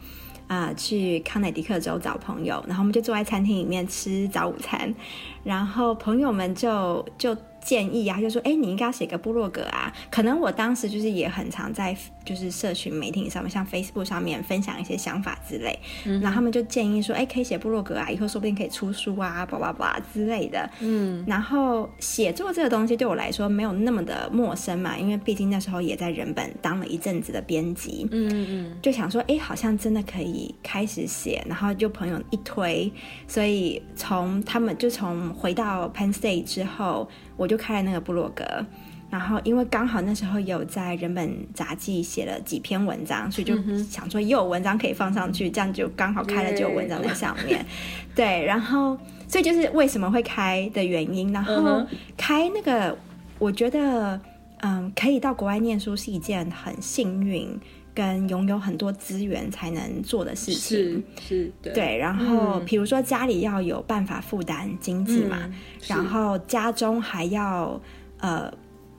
[0.48, 4.94] 啊、呃，去康乃狄克州找朋友，然后我们就坐在餐厅里面吃早午餐，
[5.42, 7.36] 然后朋友们就就。
[7.66, 9.92] 建议啊，就说哎，你应该要写个部落格啊。
[10.08, 15.76] 可能我当时就是也很常在就是社群媒体上面，像 Facebook 上面分享一些想法之类。
[16.04, 20.70] 嗯，然后他们就建议说，哎，可以写部落格啊，以后说不定可以出书啊，叭叭叭之类的。
[20.78, 28.06] 嗯，然后写作这个东西对我来说没有那么的陌生嘛，因为毕竟那时候也在人本当了一阵子的编辑。
[28.12, 32.92] 嗯嗯，就想说，哎，好像真的可以开始写，然后就朋友一推，
[33.26, 37.08] 所以从他们就从回到 Penn State 之后。
[37.36, 38.44] 我就开了那个部落格，
[39.10, 47.64] 然后因为刚好那时候有在人本杂志写了几篇文章，所以就想说又有文章可以放上去，这样就刚好开了就有文章在上面。
[48.14, 51.32] 对，然后所以就是为什么会开的原因。
[51.32, 52.96] 然后开那个，
[53.38, 54.20] 我觉得
[54.60, 57.48] 嗯，可以到国外念书是一件很幸运
[57.96, 60.78] 跟拥有很多资源才能做的事情。
[60.78, 61.96] 是，是对，对。
[61.96, 65.38] 然后比如说家里要有办法负担经济嘛。
[65.46, 65.54] 嗯
[65.88, 67.80] 然后家中还要，
[68.18, 68.52] 呃，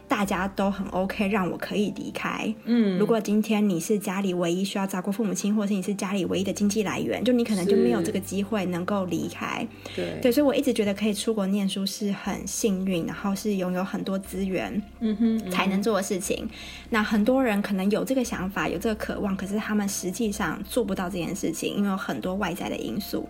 [0.08, 2.54] 大家都很 OK，让我可以离开。
[2.64, 9.68] 嗯，如果今天你是家里唯一需要照顾父母亲，或是你是家里唯一的经济来源，就你可能就没有这个机会能够离开。
[9.96, 16.38] 对对，所以我一直觉得可以出国念书是很幸运，然后是拥有很多资源，嗯哼，才能做的事情。
[16.42, 16.50] 嗯、
[16.92, 23.28] 那很多人可能有这个想法，有这个渴望，可是他们实际上做不到这件事情，因为有很多外在的因素。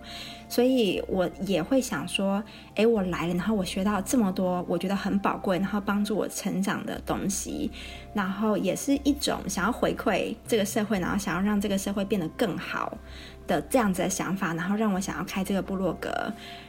[0.48, 2.42] 所以我也会想说，
[2.74, 7.70] 哎，我来了，然后我学到这么多，我觉得很宝贵，然后帮助我成长的东西，
[8.14, 12.96] 然后也是一种想要回馈这个社会，然后想要让这个社会变得更好
[13.46, 16.10] 的这样子的想法，然后让我想要开这个部落格，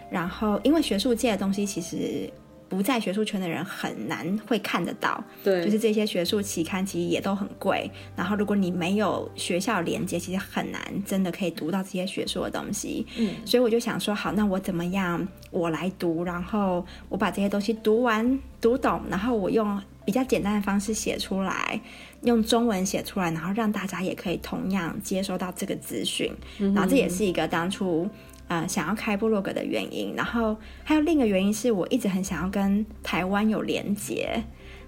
[0.09, 2.29] 然后因为学术界的东西其实。
[2.69, 7.89] 不在学术圈的人很难会看得到，对，就是这些学术期刊其实也都很贵。
[8.15, 13.05] 然后如果你没有学校连接，其实很难真的可以读到这些学术的东西。
[13.17, 15.27] 嗯，所以我就想说，好，那我怎么样？
[15.49, 21.81] 我来读，然后我把这些东西读完、读懂，然后我用比较简单的方式写出来，
[22.21, 26.31] 用中文写出来，然后让大家也可以同样接收到这个资讯。
[26.59, 28.07] 嗯，然后这也是一个当初。
[28.49, 34.43] 呃，想要开部落格的原因，然后还有另一个原因是我一直很想要跟台湾有连结。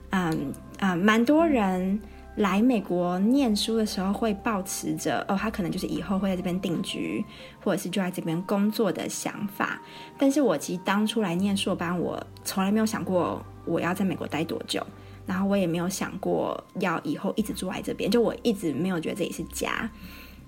[0.09, 1.97] 嗯啊，蛮、多人
[2.35, 7.23] 来美国念书的时候会抱持着哦，他可能就是以后会在这边定居，
[7.63, 9.79] 或者是就在这边工作的想法。
[10.17, 14.85] 但是我其实当初来念硕班，我从来没有想过我要在美国待多久，
[15.25, 19.89] 然后我也没有想过要以后一直住在这边，就我一直没有觉得这里是家。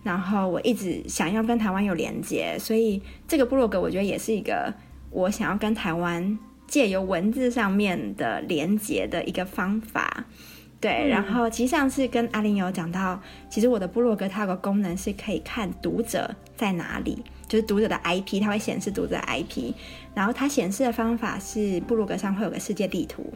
[0.03, 4.73] 然后我一直想要跟台湾有连接，所以这个部落格我觉得也是一个
[5.09, 6.37] 我想要跟台湾
[6.67, 10.25] 借由文字上面的连接的一个方法。
[10.81, 19.73] 对，嗯、然后其实上次跟阿玲有讲到，其实我的部落格它有个功能是可以看读者在哪里，就是读者的 IP，它会显示读者的 IP。
[20.13, 23.33] 然后它显示的方法是部落格上会有个世界地图，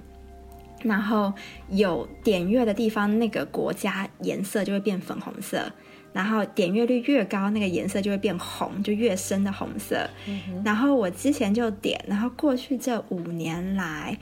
[0.83, 1.31] 然后
[1.69, 5.71] 有点阅的地方，那个国家颜色就会变粉红色。
[6.17, 10.09] 然后点阅率越高，那个颜色就会变红，就越深的红色。
[10.27, 14.17] 嗯、然后我之前就点，然后过去这五年来，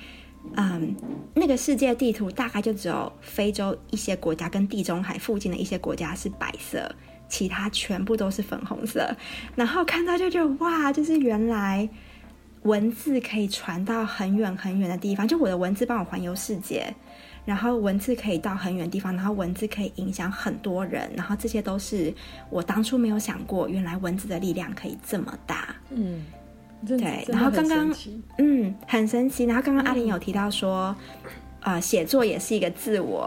[0.57, 0.93] 嗯，
[1.35, 6.93] 那个世界地图大概就只有非洲一些国家跟地中海附近的一些国家是白色，
[7.29, 9.15] 其他全部都是粉红色。
[9.55, 11.87] 然后看到就觉得哇，就是原来
[12.63, 16.93] 文字可以传到很远很远的地方，就我的文字帮我环游世界。
[17.45, 22.11] 然后文字可以到很远的地方，然后文字可以影响很多人，然后这些都是
[22.49, 25.75] 我当初没有想过，原来文字的力量可以这么大。
[25.91, 26.25] 嗯，
[26.87, 27.23] 对。
[27.27, 27.93] 然后刚刚，
[28.39, 29.45] 嗯，很神奇。
[29.45, 30.95] 然后刚刚阿玲有提到说，
[31.61, 33.21] 呃，写作也是一个自我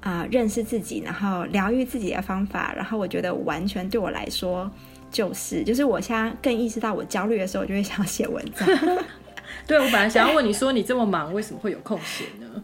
[0.00, 2.74] 啊、呃、认识自己，然后疗愈自己的方法。
[2.76, 4.70] 然后我觉得完全对我来说
[5.10, 8.68] 就是，就是我现在更意识到我焦虑的时候，我就会想要写文章。
[9.66, 12.62] 对，我本来想要问你说，你这么忙，为什么会有空写呢？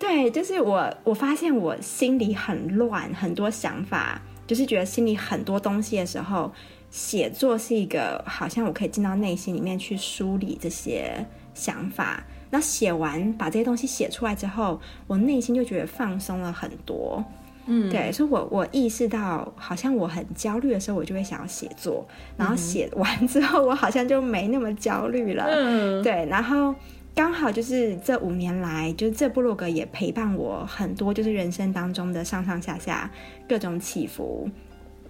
[0.00, 6.50] 对，就是我，我发现我心里很乱，很多想法就是觉得心里很多东西的时候，
[6.90, 12.24] 写作是一个好像我可以进到内心里面去梳理这些想法。
[12.50, 17.22] 那写完把这些东西写出来之后，我内心就觉得放松了很多。
[17.66, 22.04] 嗯，对，所以我我意识到，好像我很焦虑的时候，我就会想要写作，
[22.36, 25.44] 然后写完之后，我好像就没那么焦虑了。
[25.46, 26.74] 嗯，对，然后
[27.20, 33.10] 刚好就是这五年来，就是这部落格也陪伴我很多，就是人生当中的上上下下
[33.46, 34.48] 各种起伏。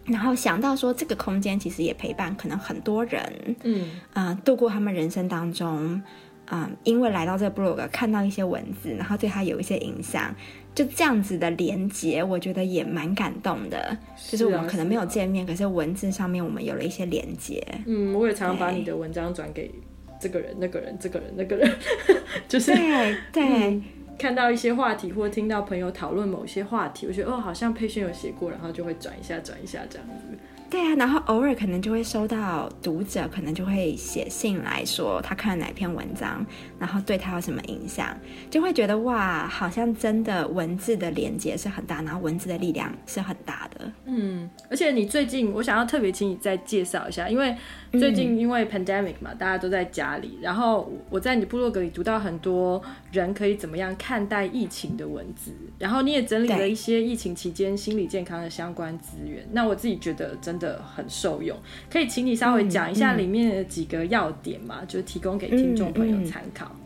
[0.07, 3.23] 然后想到说，这个空间其实也陪伴可能很多人，
[3.63, 6.03] 嗯呃，度过他们人生当中。
[6.53, 10.35] 嗯，因为来到这个 blog 看到一些文字，然后对他有一些影响，
[10.75, 13.97] 就这样子的连接，我觉得也蛮感动的。
[14.17, 17.65] 是啊，就是我们可能没有见面，是啊，可是文字上面我们有了一些连接。
[17.87, 19.71] 嗯，我也常常把你的文章转给
[20.21, 21.69] 这个人、那个人、这个人、那个人，
[22.47, 23.85] 就是对对、嗯，
[24.19, 30.39] 看到一些话题或听到朋友讨论某些话题，我觉得哦，好像佩萱有写过，然后就会转一下、转一下这样子。
[30.69, 36.47] 对啊，然后偶尔可能就会收到读者，可能就会写信来说他看了哪篇文章，
[36.79, 38.17] 然后对他有什么影响，
[38.49, 43.93] 就会觉得哇，好像真的文字的连接是很大，然后文字的力量是很大的。
[44.05, 47.53] 嗯，而且你最近，我想要特别请你再介绍一下，因为
[47.93, 52.81] 最近因为 pandemic 嘛，大家都在家里，然后我在你部落格里读到很多
[53.11, 61.57] 人可以怎么样看待疫情的文字，然后你也整理了一些疫情期间心理健康的相关资源，那我自己觉得真的很受用，
[61.91, 66.67] 可以请你稍微讲一下里面的几个要点嘛，就提供给听众朋友参考。
[66.67, 66.80] 嗯嗯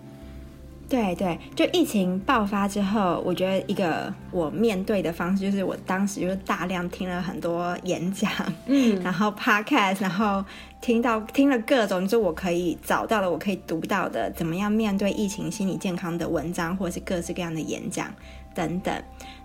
[0.89, 8.31] 对对，就疫情爆发之后，我觉得一个我面对的方式，就是我当时就是大量听了很多演讲，
[8.67, 10.45] 嗯， 然后 podcast，然后
[10.81, 18.13] 听到听了各种就我可以找到的、我可以读到的，怎么样面对疫情心理健康的文章，或者是各式各样的演讲。
[18.55, 18.95] 等等，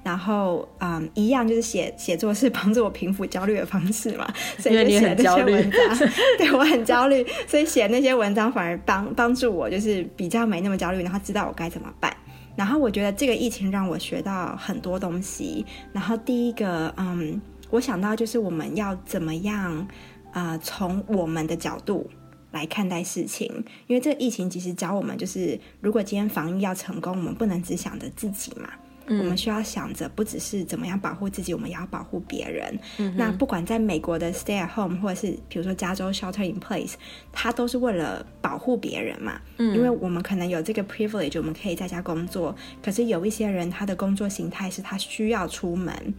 [0.04, 4.28] 然后嗯，一样就是写写作是帮助我平复焦虑的方式嘛，
[4.58, 5.98] 所以就写那些文章，
[6.38, 12.16] 对我很焦虑，所以写那些文章反而帮帮助我，就是比较没那么焦虑，然后知道我该怎么办。
[12.56, 15.66] 然后我觉得这个疫情让我学到很多东西。
[15.94, 17.40] 然后第一个，嗯，
[17.70, 19.88] 我想到就是我们要怎么样，
[20.34, 22.10] 呃，从我们的角度
[22.52, 23.48] 来看待事情，
[23.88, 28.70] 因为这个疫情其实教我们，就是如果今天防疫要成功，我们不能只想着自己嘛。
[29.10, 32.80] 我们需要想着，不只是怎么样保护自己，我们也要保护别人。
[32.98, 36.94] 嗯、那不管在美国的 Stay at Home，或者是比如说加州 Shelter in Place，
[37.32, 39.42] 它都是为了保护别人嘛。
[39.58, 42.56] 嗯，因为我们可能有这个 privilege，我们可以在家工作。
[42.84, 46.14] 可是有一些人，他的工作形态是他需要出门，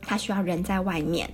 [0.00, 1.30] 他需要人在外面。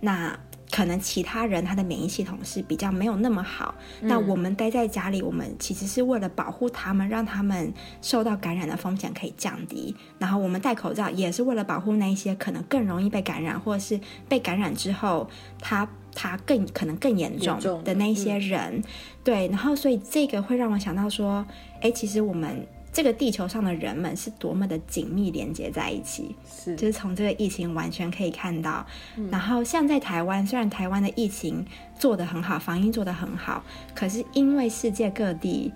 [0.00, 0.38] 那
[0.70, 9.94] 可能其他人他的免疫系统是比较没有那么好，那、嗯、我们待在家里，我们其实是为了保护他们，让他们受到感染的风险可以降低。
[10.18, 13.98] 然后我们戴口罩也是为了保护那一些可能更容易被感染，或者是
[14.28, 18.76] 被感染之后他他更可能更严重的那一些人。
[18.76, 18.84] 嗯、
[19.24, 21.46] 对，然后所以这个会让我想到说，
[21.80, 22.66] 哎，其实我们。
[22.98, 28.84] 这个地球上的人们是多么的紧密连接在一起，是，就是从这个疫情完全可以看到。
[29.14, 31.64] 嗯、然后像在台湾，虽然台湾的疫情
[31.96, 33.62] 做得很好，防疫做得很好，
[33.94, 35.72] 可是因为世界各地。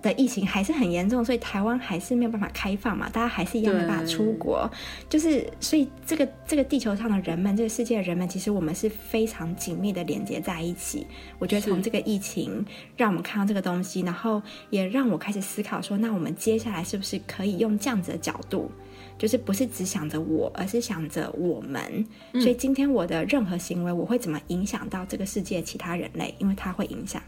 [0.00, 4.70] 的疫情还是很严重，所以台湾还是没有办法开放嘛，大家还是一样没办法出国，
[5.08, 11.06] 就是所以这个这个地球上的人们，这个世界的人们，其实我们是非常紧密的连接在一起。
[11.38, 12.64] 我觉得从这个疫情
[12.96, 14.40] 让我们看到这个东西，然后
[14.70, 18.70] 也让我开始思考说，那我们接下来是不是可以用这样子的角度，
[19.18, 22.06] 就是不是只想着我，而是想着我们。
[22.34, 26.32] 所以今天我的任何行为，我会怎么影响到这个世界其他人类？
[26.38, 27.20] 因为它会影响，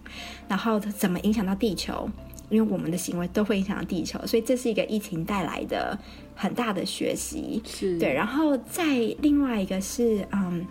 [0.46, 2.08] 然后怎么影响到地球？
[2.50, 5.98] 因为我们的行为都会影响到地球，所以这是一个疫情带来的
[6.34, 7.62] 很大的学习。
[7.64, 8.84] 是对，然后再
[9.22, 10.66] 另外一个是，嗯，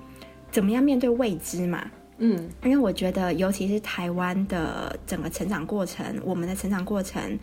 [0.52, 1.90] 怎么样面对未知嘛？
[2.18, 7.40] 嗯，因为我觉得，尤其是台湾的整个成长过程，我们的成长过程，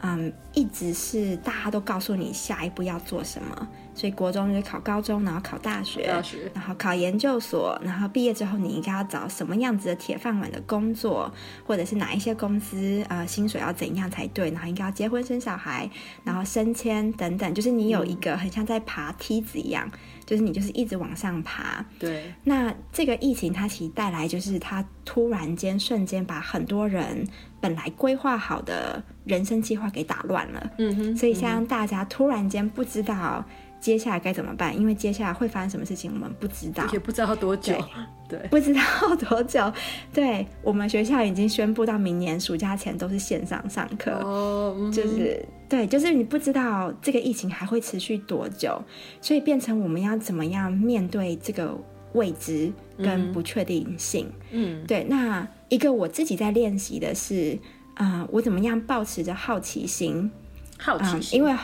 [0.00, 3.68] 嗯，一直是大家都告诉你下一步要做什么。
[3.96, 11.32] 所以国中就是考高中，然后考大学，大学，然后考研究所，然后毕业之后你应该要找什么样子的铁饭碗的工作，
[11.64, 15.88] 或者是哪一些公司呃薪水要怎样才对，然后应该要结婚生小孩，
[16.22, 21.82] 然后升迁等等，就是你有一个很像在爬梯子一样，嗯、就是你就是一直往上爬。
[21.98, 22.30] 对。
[22.44, 27.26] 那这个疫情它其实带来就是它突然间瞬间把很多人
[27.62, 30.70] 本来规划好的人生计划给打乱了。
[30.76, 31.16] 嗯哼。
[31.16, 33.42] 所以像大家突然间不知道。
[33.80, 34.76] 接下来该怎么办？
[34.76, 37.74] 因为接下来会发生什么事情，我们不知道，也不知道多久。
[38.28, 38.80] 对，对不知道
[39.28, 39.72] 多久。
[40.12, 44.10] 对，我们学校已经宣布到明年暑假前都是线上上课。
[44.22, 48.82] 哦，嗯、就是对，就是你不知道这个疫情还会持续多久，
[49.20, 51.78] 所以变成我们要怎么样面对这个
[52.14, 54.28] 未知跟不确定性。
[54.50, 55.04] 嗯，对。
[55.04, 57.56] 那一个我自己在练习的是，
[57.94, 60.28] 啊、呃，我怎么样保持着好奇心？
[60.76, 61.60] 好奇心，呃、因为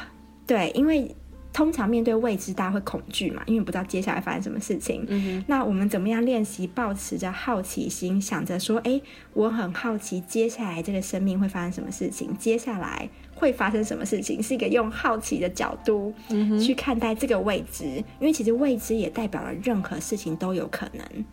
[0.47, 1.17] 对，因为。
[1.53, 5.05] 通常面对未知，大家会恐惧嘛，因为不知道接下来发生什么事情。
[5.09, 5.45] 嗯。
[5.47, 9.01] 那我们怎么样练习保持着好奇心，想着说，哎，
[9.35, 16.15] 我很好奇接下来这个生命会发生什么事情，接下来会发生什么事情，是一个用好奇的角度
[16.61, 21.25] 去看待这个未知，嗯、因为其实未知也代表了任何事情都有可能。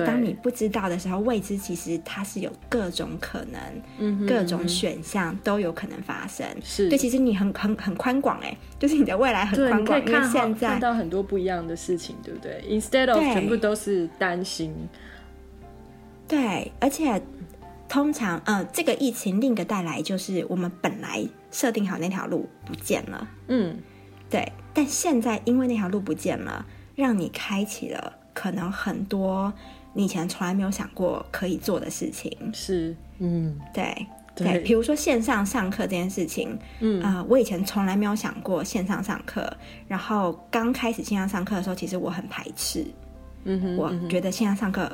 [0.00, 3.60] 就当你不知道的时候，未知其实它是有各种可能，
[3.98, 6.46] 嗯哼嗯哼，各种选项都有可能发生。
[6.62, 14.74] 是对，其实你很很很宽广哎，就是你的未来很宽广，看因为现在看到很多不一样的事情，对不对？Instead of 全部都是担心。
[16.26, 17.20] 对，而且
[17.88, 23.76] 通常，呃，这个疫情另一个带来就是我们本来设定好那条路不见了，嗯，
[24.30, 24.50] 对。
[24.72, 26.66] 但现在因为那条路不见了，
[26.96, 29.52] 让你开启了可能很多。
[29.94, 32.36] 你以前从来没有想过可以做的事情。
[32.52, 37.00] 是，嗯，对对，比如说线上上课这件事情，嗯。
[37.00, 39.48] 啊、呃，我以前从来没有想过线上上课，
[39.86, 42.84] 然后刚开始线上上课的时候，其实我很排斥，
[43.44, 44.90] 嗯哼，我觉得线上上课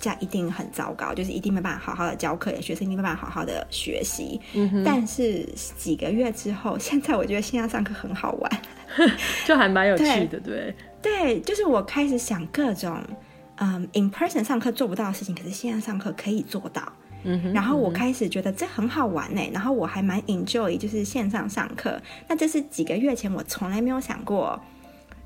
[0.00, 5.44] 这样一定很糟糕，就是一定没办法好好的教课，学生一定没办法好好的学习，嗯哼，但是
[5.78, 8.50] 几个月之后，现在我觉得线上上课很好玩，
[9.46, 12.98] 就还蛮有趣的，对对，对，就是我开始想各种。
[13.62, 16.82] 嗯，in person 上课做不到的事情，可是线上上课可以做到。
[17.22, 17.52] 嗯哼。
[17.52, 22.00] 然后我开始觉得这很好玩呢、欸，然后我还蛮 enjoy 就是线上上课。
[22.28, 24.60] 那这是几个月前我从来没有想过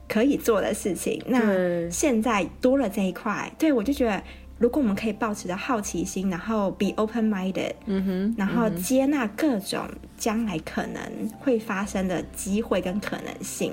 [0.07, 1.22] 可以做的事情。
[1.26, 4.22] 那现在多了这一块，对，我就觉得，
[4.59, 11.03] 如果我们可以保持着好奇心，然后 be open minded，嗯哼，然后接纳各种将来可能
[11.41, 13.72] 会发生的机会跟可能性。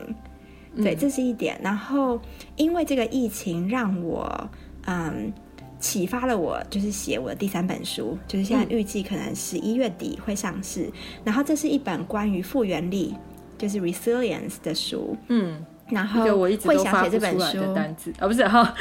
[0.76, 1.60] 对，这是一点。
[1.64, 2.20] 然后，
[2.56, 4.50] 因为这个疫情让我，
[4.86, 5.32] 嗯，
[5.80, 10.86] 启发了我，就是写我的第三本书，就是现在预计可能十一月底会上市。
[10.86, 10.94] 嗯。
[11.26, 13.14] 然后，这是一本关于复原力，
[13.58, 15.16] 就是 resilience 的书。
[15.28, 15.64] 嗯。
[15.90, 18.74] 然后会想写这本书的单字啊，不是哈？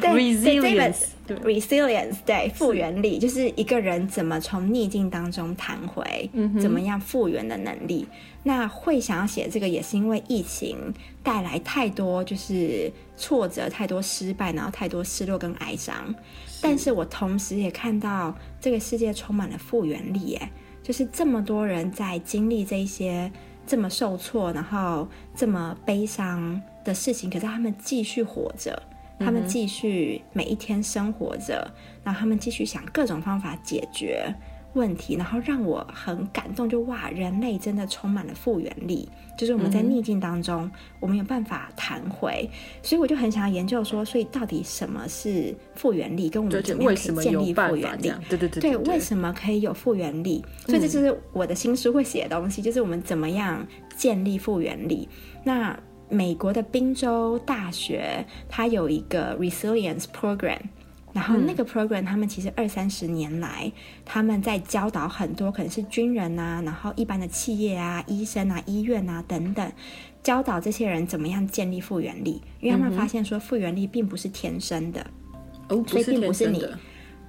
[0.00, 8.06] 对， resilience，对，resilience，对，复原力就是一个人怎么从逆境当中弹回，嗯，怎么样复原的能力。
[8.44, 10.78] 那会想要写这个，也是因为疫情
[11.24, 16.14] 带来太多就是挫折，太多失败，然后太多失落跟哀伤。
[16.62, 20.48] 但是我同时也看到这个世界充满了复原力，哎，
[20.82, 23.30] 就是这么多人在经历这一些。
[23.66, 28.80] 这么受挫，然后这么悲伤的事情，可是他们继续活着，
[29.18, 31.70] 他们继续每一天生活着，
[32.04, 34.32] 然后他们继续想各种方法解决
[34.76, 40.70] 问题，然后让我很感动就，就哇，人类真的充满了复原力，就是我们在逆境当中，嗯、
[41.00, 42.48] 我们有办法弹回，
[42.82, 48.12] 所以我就很想要研究说，所以到底什么是复原力，跟我们怎么样可以建立复原力？
[48.28, 50.44] 对对对，对，为什么可以有复原力？
[50.66, 53.66] 所以这就是我的新书会写的东西，就是我们怎么样
[53.96, 55.08] 建立复原力。
[55.42, 55.76] 那
[56.08, 60.60] 美国的宾州大学它有一个 Resilience Program。
[61.16, 63.72] 然后那个 program，他们其实二三十年来，
[64.04, 69.72] 他们在教导很多可能是军人啊，然后一般的企业啊、医生啊、医院啊等等，
[70.22, 75.06] 教导这些人怎么样建立复原力，因为他们发现说复原力并不是天生的，
[75.70, 76.62] 哦，所以并不是你，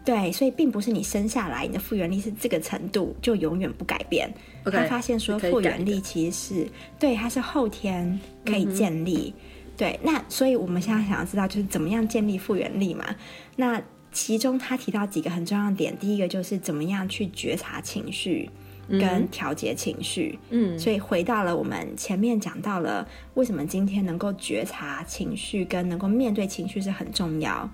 [0.03, 4.29] 对，所以并不是你生下来你的复原力是这个程度就永远不改变。
[4.65, 6.67] Okay, 他发现说复原力其实是
[6.99, 9.33] 对，它是后天可以建立。
[9.37, 9.41] 嗯
[9.77, 13.05] 对，那所以我们现在想要知道，就是怎么样建立复原力嘛？
[13.57, 13.81] 那
[14.13, 18.49] 其中他提到几个很重要的点，第一个就是怎么样去觉察情绪
[18.87, 20.39] 跟调节情绪。
[20.49, 27.69] 嗯，所以回到了我们前面讲到了，为什么今天能够觉察情绪跟能够面对情绪是很重要。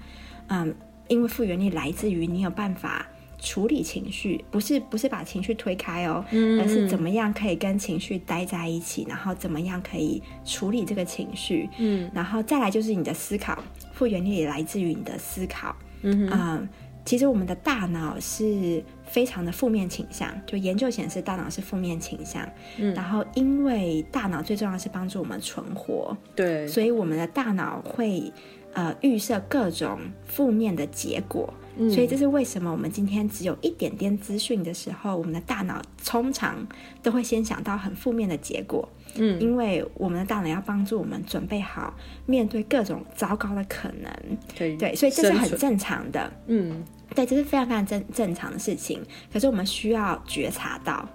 [0.48, 0.76] 嗯，
[1.08, 3.06] 因为复原力来自于你有办法。
[3.46, 13.62] 处理情绪不是不是把情绪推开哦，嗯，而是怎么样可以跟情绪待在一起，然后怎么样可以处理这个情绪，嗯，然后再来就是你的思考，
[13.94, 16.70] 复原力也来自于你的思考，嗯，嗯，
[17.06, 28.32] 其实我们的大脑是非常的负面倾向，就研究显示大脑是负面倾向，嗯，然后因为大脑最重要的是帮助我们存活，对，所以我们的大脑会
[28.74, 31.54] 呃预设各种负面的结果。
[31.90, 36.68] 所以这是为什么我们今天只有一点点资讯的时候，我们的大脑通常
[37.02, 38.88] 都会先想到很负面的结果。
[39.16, 41.94] 嗯，因为我们的大脑要帮助我们准备好
[42.26, 44.12] 面对各种糟糕的可能。
[44.56, 46.32] 对，对，所以这是很正常的。
[46.48, 46.84] 嗯，
[47.14, 49.02] 对，这是非常非常正正常的事情。
[49.32, 51.08] 可是我们需要觉察到，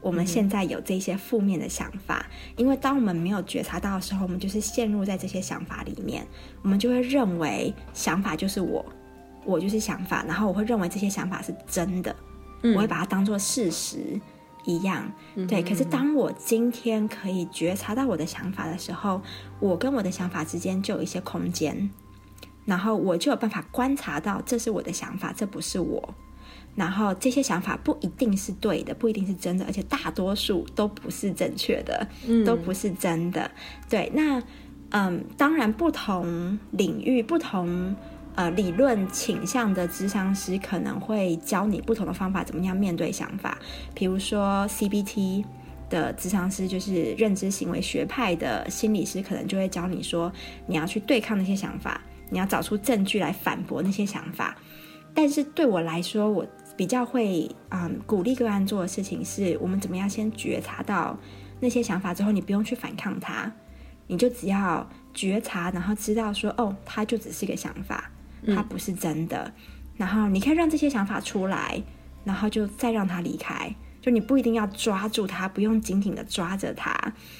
[0.00, 6.26] 我们现在有这些负面的想法，嗯、因为当我们没有觉察到的时候，我们就是陷入在这些想法里面，
[6.62, 8.84] 我们就会认为想法就是我，
[9.44, 12.14] 我就是想法，然后我会认为这些想法是真的，
[12.62, 14.20] 嗯、我会把它当做事实
[14.64, 15.10] 一样。
[15.34, 19.22] 嗯、对，可是当我今天可以觉察到我的想法的时候，
[19.58, 21.90] 我跟我的想法之间就有一些空间，
[22.64, 26.14] 然后我就有办法观察到这是我的想法，这不是我。
[26.76, 33.50] 然后这些想法不一定是对的，不一定是真的，而且大多数都不是正确的，嗯、都不是真的。
[33.88, 34.40] 对，那
[34.90, 37.94] 嗯，当然不同领域、不同
[38.34, 43.58] 呃理论倾向的智商师可能会教你不同的方法，怎么样面对想法。
[43.94, 45.44] 比如说 CBT
[45.88, 50.32] 的智商师，就是认知行为学派的心理师，可能就会教你说，
[50.66, 54.56] 你要去对抗那些想法，你要找出证据来反驳那些想法。
[55.12, 61.18] 但是对我来说，我比较会嗯鼓励个案做的事情是，我们怎么样先觉察到
[61.58, 63.52] 那些想法之后，你不用去反抗它，
[64.06, 68.08] 你就只要觉察，然后知道说哦，它就只是个想法，
[68.46, 69.44] 它不是真的。
[69.44, 69.52] 嗯、
[69.96, 71.82] 然后你可以让这些想法出来，
[72.24, 73.74] 然后就再让它离开。
[74.00, 76.94] 就你不一定要抓住它，不用紧紧的抓着它，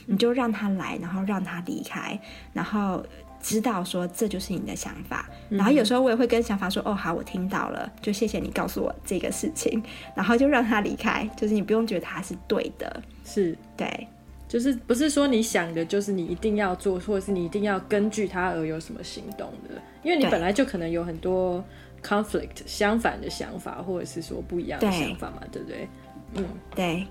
[0.06, 2.20] 你就让它来，然后让它离开，
[2.52, 3.04] 然后。
[3.42, 9.82] 知道说这就是你的想法，然后有时候我也会跟想法说：“嗯、哦，好，我听到了，就谢谢你告诉我这个事情。”
[10.14, 14.06] 然后就让他离开，就是你不用觉得他是对的，是对，
[14.50, 21.64] 就是不是说你想的，就是你一定要做，或者是你一定要根据它而有什么行动的，因为你本来就可能有很多
[22.02, 25.88] conflict 相反的想法，或者是说不一样的想法嘛，对不对？
[26.34, 26.44] 嗯，
[26.74, 27.06] 对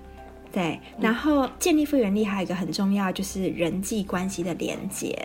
[0.52, 0.78] 对。
[1.00, 5.16] 然后建立复原力还有一个很重要，就是人际关系的连接。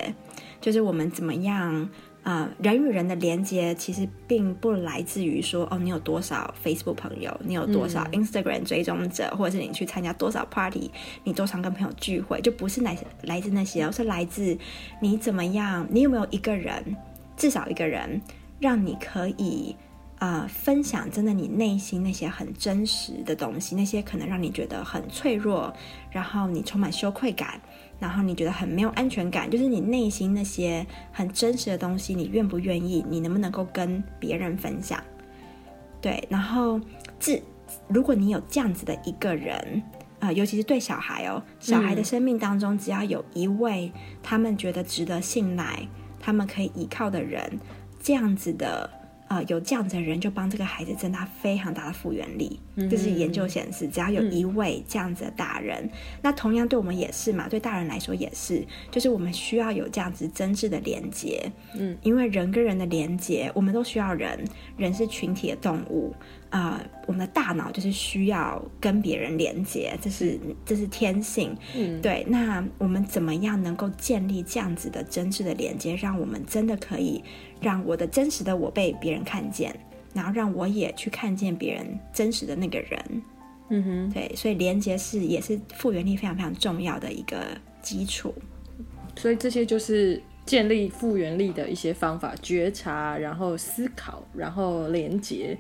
[0.62, 1.88] 就是我们怎么样，
[2.26, 10.90] 呃，人与人的连接其实并不来自于说，哦，你有多少 Facebook 朋友，你有多少 Instagram 追踪者，嗯、或者是你去参加多少 party，
[11.24, 14.58] 你多常跟朋友聚会，就不是来来自那些，而是来自
[15.00, 16.96] 你怎么样，你有没有一个人，
[17.38, 18.20] 至少一个人，
[18.60, 19.76] 让你可以，
[20.18, 25.72] 呃，分享真的你内心那些很真实的东西，那些可能让你觉得很脆弱，
[26.10, 27.62] 然后你充满羞愧感。
[28.00, 33.06] 然后你觉得很没有安全感，就是你内心那些很真实的东西，你愿不愿意？
[33.10, 35.02] 你能不能够跟别人分享？
[36.02, 36.80] 对，然后
[37.20, 37.42] 自
[37.88, 39.84] 如果你有这样子的一个人，
[40.20, 43.92] 呃，尤其是对小孩哦，小孩的生命当中，只要有一位
[44.22, 45.88] 他们觉得值得信赖、
[46.20, 47.60] 他们可以依靠的人，
[48.02, 48.90] 这样子的。
[49.28, 52.60] 呃，有这样子的人就帮这个孩子增大非常大的复原力。
[52.76, 55.90] 嗯、就是研究显示，只要有一位这样子的大人，嗯、
[56.22, 61.52] 那同样对我们也是嘛，对大人来说也是，就是我们需要有这样子真挚的连接。
[61.78, 64.40] 嗯，因为人跟人的连接，我们都需要人，
[64.78, 66.14] 人是群体的动物。
[66.52, 71.54] 啊、呃，我们的大脑就是需要跟别人连接，这是这是天性。
[71.76, 72.26] 嗯，对。
[72.30, 77.22] 那我们怎么样能够建立这样子的真挚的连接，让我们真的可以
[77.60, 79.78] 让我的真实的我被别人看见，
[80.16, 83.22] 然后让我也去看见别人真实的那个人。
[83.70, 84.32] 嗯哼，对。
[84.36, 87.46] 所以连接是也是复原力非常非常重要的一个
[87.82, 88.34] 基础。
[89.16, 95.58] 所以这些就是建立复原力的一些方法：觉察，然后思考，然后连接。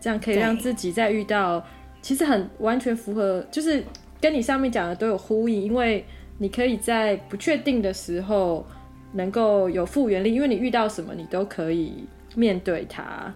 [0.00, 1.64] 这样可以让自己在遇到，
[2.00, 3.84] 其实很完全符合，就是
[4.20, 6.04] 跟你上面讲的都有呼应，因为
[6.38, 8.66] 你可以在不确定的时候
[9.12, 13.32] 能够有复原力，因为你遇到什么你都可以面对它。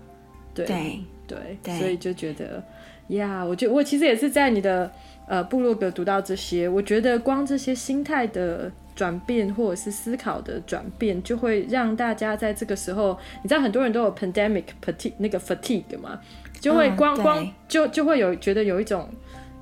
[0.65, 2.63] 对对，对对，所以就觉得
[3.09, 4.91] 呀我觉得我其实也是在你的
[5.27, 16.21] 呃部落格读到这些，我觉得光这些心态的转变或者是思考的转变，就会让大家在这个时候，你知道很多人都有 pandemic fatigue 那个 fatigue 嘛？
[16.59, 19.07] 就会光、嗯、光就就会有觉得有一种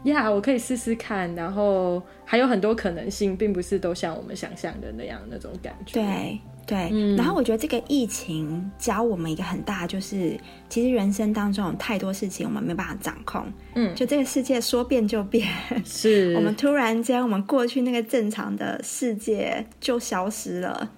[0.04, 5.94] 呀，我可以试试看，然后还有很多可能性，并不是都像我们想象的那样那种感觉。
[5.94, 10.38] 对对，嗯、然后我觉得这个疫情教我们一个很大，就是
[10.68, 13.44] 其实人生当中有太多事情我们没办法掌控。
[13.74, 15.46] 嗯，就这个世界说变就变，
[15.84, 20.90] 是我们突然间我们过去那个正常的世界就消失了。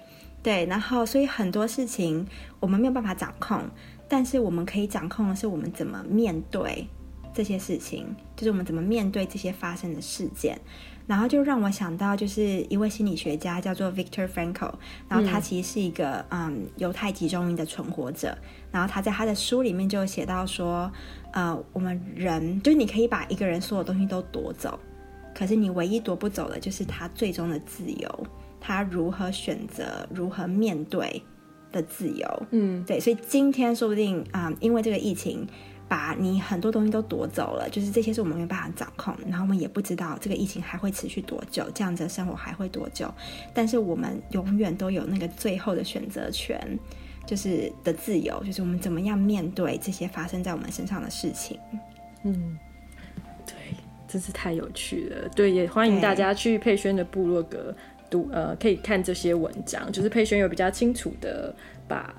[0.42, 2.24] 对，然后所以很多事情
[2.60, 3.60] 我们没有办法掌控。
[4.08, 6.86] 但是我们可以掌控的是我们怎么面对
[7.34, 8.06] 这些事情，
[8.36, 10.56] 就是我们怎么面对这些发生的事件，
[11.06, 14.72] 然后就让我想到，就是一位心理学家叫做 Victor Frankl，
[15.08, 18.36] 然后他其实是一个嗯犹太集中营的存活者，
[18.70, 20.90] 然后他在他的书里面就写到说，
[21.32, 24.78] 呃，我们人就是你可以把一个人所有东西都夺走，
[25.34, 28.26] 可是你唯一夺不走的就是他最终的自由，
[28.60, 31.22] 他如何选择，如何面对。
[31.72, 35.46] 的自由，嗯，对，所以今天说不定啊、嗯，因为这个疫情，
[35.88, 43.08] 把你很多东西都夺走了，就是这些是我们没办法掌控，然后我们也不知道这个疫情还会持续多久，这样子的生活还会多久。
[43.54, 46.60] 但是我们永远都有那个最后的选择权，
[47.24, 51.56] 就是的自由，就是我们怎么样面对这些发生在我们身上的事情。
[52.24, 52.58] 嗯，
[53.46, 53.54] 对，
[54.08, 55.28] 真是太有趣了。
[55.36, 57.72] 对，也欢迎大家去佩轩的部落格
[58.10, 61.54] 读，呃，可以看这些文章，就是佩轩有比较清楚的
[61.86, 62.12] 把。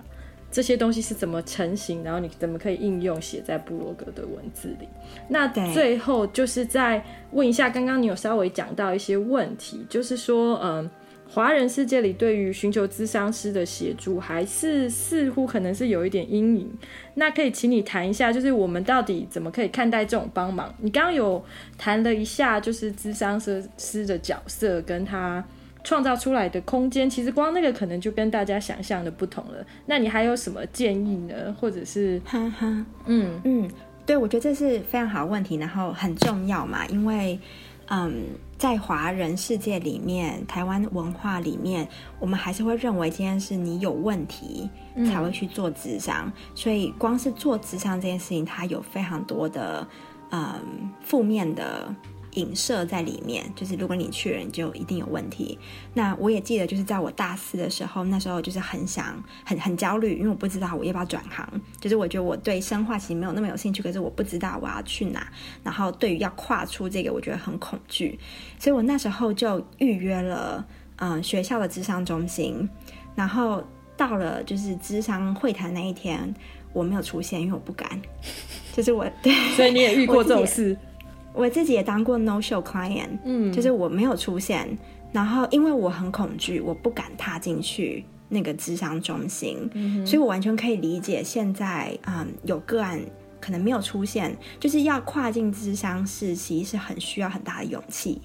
[0.49, 2.03] 这些东西是怎么成型？
[2.03, 4.87] 然后你怎么可以应用写在部落格的文字里？
[5.27, 10.89] 那最后就是再问一下，刚刚你有稍微讲到一些问题，就是说，嗯，
[11.29, 16.71] 华人世界里对于寻求咨商师的协助，还是似乎可能是有一点阴影。
[17.15, 20.73] 那可以请你谈一下，就是我们到底怎么可以看待这种帮忙？
[20.79, 21.43] 你刚刚有
[21.77, 23.39] 谈了一下，就是咨商
[23.77, 25.43] 师的角色跟他。
[25.84, 29.65] 创造出来的空间，其实光那个可能就跟大家想象的不同了。
[29.86, 31.55] 那你还有什么建议呢？
[31.59, 33.69] 或者是，哈哈，嗯嗯，
[34.05, 37.39] 对，我觉得这是非常好的问题，然后很重要嘛，因为，
[37.89, 38.25] 嗯，
[38.57, 41.88] 在华人世界里面，台湾文化里面，
[42.19, 44.69] 我们还是会认为今天是你有问题
[45.05, 49.88] 才会去做智商，嗯，所以光是做智商这件事情，它有非常多的
[50.32, 51.88] 嗯负面的。
[52.38, 55.57] 影射在里面，就是如果你去了，你就一定有问题。
[55.93, 61.45] 那我也记得，就是在我大四的时候，那时候就是很想、很很焦虑，因为我不知道我要不要转行。
[61.81, 65.27] 就是我觉得我对生化其实没有那么有兴趣，可是我不知道我要去哪。
[65.63, 68.19] 然后对于要跨出这个，我觉得很恐惧，
[68.59, 70.65] 所以我那时候就预约了
[70.97, 72.69] 嗯学校的智商中心。
[73.15, 73.63] 然后
[73.97, 76.33] 到了就是智商会谈那一天，
[76.71, 77.99] 我没有出现，因为我不敢。
[78.75, 80.77] 就是我对，所以你也遇过这种事。
[81.38, 84.67] 我自己也当过 no show client，嗯，就是我没有出现，
[85.11, 92.99] 然后因为我很恐惧，我不敢踏进去那个智商中心，嗯，所以我完全可以理解现在，嗯，有个案
[93.39, 98.21] 可能没有出现，就是要跨境智商室，其实是很需要很大的勇气，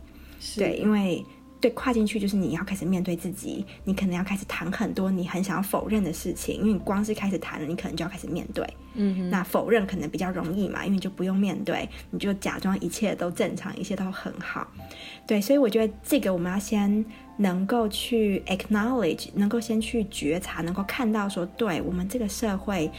[0.57, 1.25] 对，因为。
[1.63, 8.69] 对，跨进去就是你要开始面对自己，你可能要开始谈很多你很想要否认的事情，因为你光是开始谈了，你可能就要开始面对。
[8.95, 14.67] 嗯，那否认可能比较容易嘛，因为你就不用面对，你就假装一切都正常，一切都很好。
[15.25, 17.05] 对，所以我觉得这个我们要先
[17.37, 22.91] 能够去 acknowledge，能够先去觉察，能够看到说，对我们这个社会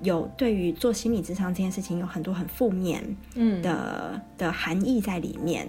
[0.00, 5.66] 有对于做心理智商这件事情有很多很负面的嗯的的含义在里面。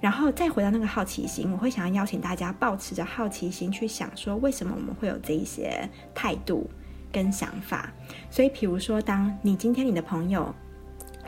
[0.00, 6.68] 然后再回到那个好奇心，我会想要邀请大家抱持着好奇心去想说，为什么我们会有这一些态度
[7.10, 7.92] 跟想法？
[8.30, 10.54] 所以，比如说，当你今天你的朋友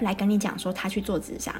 [0.00, 1.54] 来跟你讲说他去做咨商，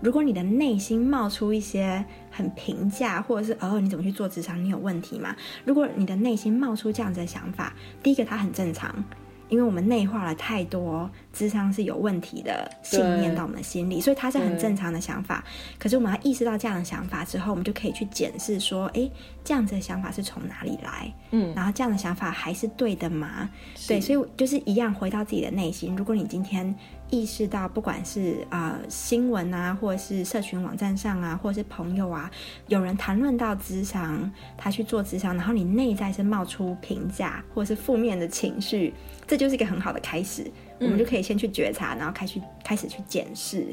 [0.00, 4.62] 如果你的内心冒出一些很评价，或者是哦，你怎么去做咨商？
[4.64, 5.36] 你有问题吗？
[5.64, 9.04] 如果你的内心冒出这样子的想法，第一个，它很正常。
[9.48, 15.44] 因为我们内化了太多智商是有问题的信念到我们的心里，所以它是很正常的想法。
[15.78, 19.10] 可是我们要意识到这样的想法之后，我们就可以去检视说：诶，
[19.44, 21.12] 这样子的想法是从哪里来？
[21.30, 23.48] 嗯，然后这样的想法还是对的吗？
[23.86, 25.94] 对，所以就是一样回到自己的内心。
[25.96, 26.74] 如果你今天。
[27.10, 32.30] 意识到，不管是啊、呃、新闻啊，或者是社群网站上啊，或者是朋友啊，
[32.68, 38.92] 有人谈论到智商，他去做智商，然后你内在是冒出评价或者是负面的情绪，
[39.26, 40.42] 这就是一个很好的开始。
[40.80, 43.66] 嗯、我们就可以先去觉察，然后开始开始去检视。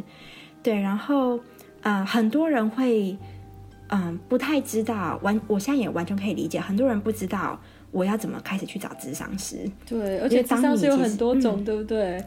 [0.61, 1.39] 对，然后
[1.81, 3.17] 呃，很多人会
[3.87, 7.59] 嗯、呃、不太知道，完我现在也完全可以理解，很多人不知道
[7.89, 9.67] 我要怎么开始去找智商师。
[9.87, 12.23] 对，而且智商师有很多种，对不对？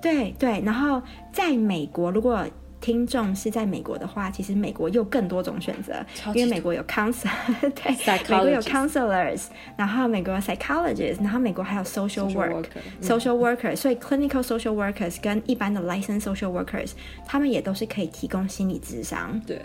[0.00, 2.44] 对对，然后在美国，如果
[2.80, 5.94] 听众是在美国的话，其实美国有更多种选择，
[6.34, 7.28] 因为美国有 counsel，
[7.60, 9.42] 对，美国有 counselors，
[9.76, 16.92] 然后美国有 psychologists，然后美国还有 social work，social worker，所以 clinical social workers 跟一般的 licensed social workers，
[17.26, 19.38] 他们也都是可以提供心理咨商。
[19.46, 19.60] 对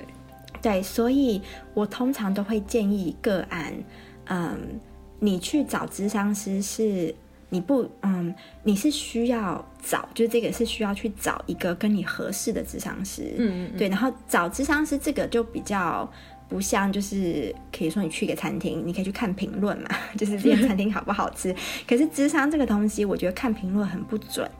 [0.61, 1.41] 对，所以
[1.73, 3.73] 我通常都会建议个案，
[4.25, 4.59] 嗯，
[5.19, 7.15] 你去找咨商师是。
[7.55, 16.11] 你不，嗯，你是需要找，就是这个是需要去找一个跟你合适的智商师，嗯，嗯，对，然后找智商师这个就比较
[16.49, 19.87] 不像，就是可以说你去一个餐厅，你可以去看评论嘛，
[20.19, 21.55] 就是这个餐厅好不好吃。
[21.87, 24.51] 可是智商这个东西，我觉得看评论很不准，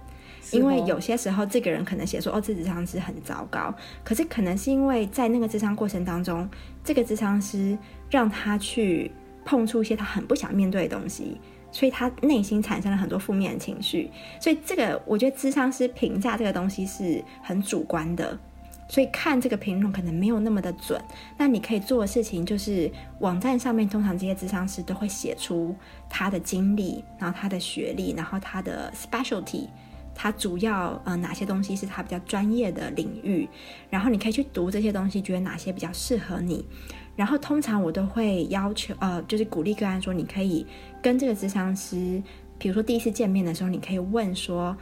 [0.54, 3.76] 因为有些时候这个人可能写说哦，这智商师很糟糕，
[4.06, 6.50] 可是可能是因为在那个智商过程当中，
[6.82, 7.78] 这个智商师
[8.10, 9.12] 让他去
[9.44, 11.38] 碰触一些他很不想面对的东西。
[11.76, 14.10] 所以他内心产生了很多负面的情绪，
[14.40, 18.40] 所以这个我觉得咨商师评价这个东西是很主观的，
[18.88, 20.98] 所以看这个评论可能没有那么的准。
[21.38, 25.76] 那你可以做的事情就是，网站上面通常这些咨商师都会写出
[26.10, 29.68] 他的经历，然后他的学历，然后他的 specialty
[30.16, 33.50] 他主要呃哪些东西是他比较专业的领域，
[33.90, 36.66] 然后你可以去读这些东西，觉得哪些比较适合你。
[37.16, 40.66] 然后通常我都会要求呃，就是鼓励个案说，你可以
[41.02, 42.22] 跟这个咨商师，
[42.58, 44.76] 比如说第一次见面的时候，你可以问说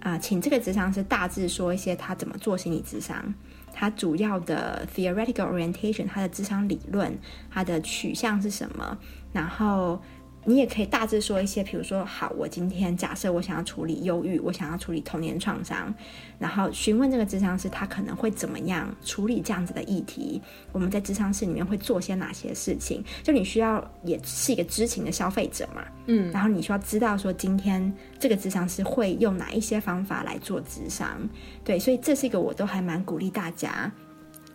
[0.00, 3.34] 啊、请这个咨商师大致说一些他怎么做心理咨商，
[3.72, 7.18] 他主要的 theoretical orientation，他的智商理论，
[7.50, 8.96] 他的取向是什么，
[9.32, 10.00] 然后。
[10.44, 15.94] 你也可以大致说一些，比如说，好，我今天假设我想要处理忧郁，我想要处理童年创伤，
[16.38, 20.40] 然后询问这个智商师，他可能会怎么样处理这样子的议题？
[20.72, 23.04] 我们在智商室里面会做些哪些事情？
[23.22, 31.20] 就你需要也是一个知情的消费者嘛，嗯，然后你需要知道说今天这个智商师会用哪一些方法来做智商，
[31.62, 33.92] 对，所以这是一个我都还蛮鼓励大家。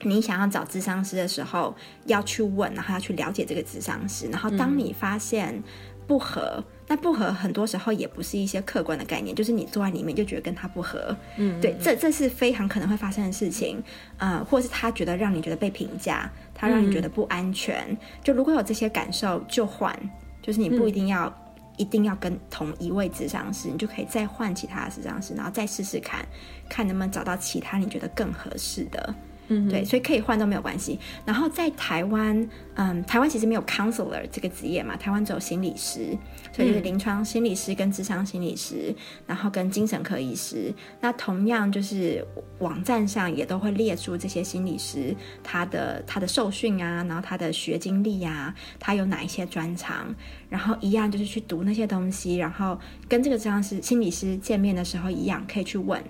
[0.01, 1.75] 你想要找智商师的时候，
[2.05, 4.27] 要去问，然后要去了解这个智商师。
[4.27, 5.61] 然后当你发现
[6.05, 11.15] 不合，嗯、那不合很多时候也不是一些客观的概念，就是你坐在里面就觉得跟他不合。
[11.37, 13.81] 嗯，对，这这是非常可能会发生的事情。
[14.17, 17.85] 呃，或是他觉得让你觉得被评价，他让你觉得不安全。
[17.89, 19.97] 嗯、就如果有这些感受，就换。
[20.41, 21.33] 就是你不一定要、嗯、
[21.77, 26.23] 一定要跟同一位智商师，你就可以再换其他的智商师，然后再试试看，
[26.69, 29.15] 看能不能找到其他你觉得更合适的。
[29.47, 30.99] 嗯，对，所以可以换都没有关系。
[31.25, 36.17] 然后在台湾，嗯，台湾其实没有 counselor 这个职业嘛，台湾只有心理师，
[36.51, 38.95] 所以就是临床心理师跟智商心理师，嗯、
[39.27, 40.73] 然后跟精神科医师。
[40.99, 42.25] 那同样就是
[42.59, 50.13] 网站上也都会列出这些心理师他的他的受训啊，然后他的学经历啊，他有哪一些专长，
[50.49, 56.03] 然后一样就是去读那些东西，然后跟这个智商师心理师见面的时候一样可以去问。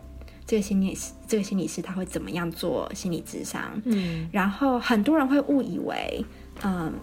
[0.47, 3.61] 这个心理师，这个心理师他会怎么样做心理智商？
[3.85, 6.23] 嗯，然后很多人会误以为，
[6.63, 6.93] 嗯，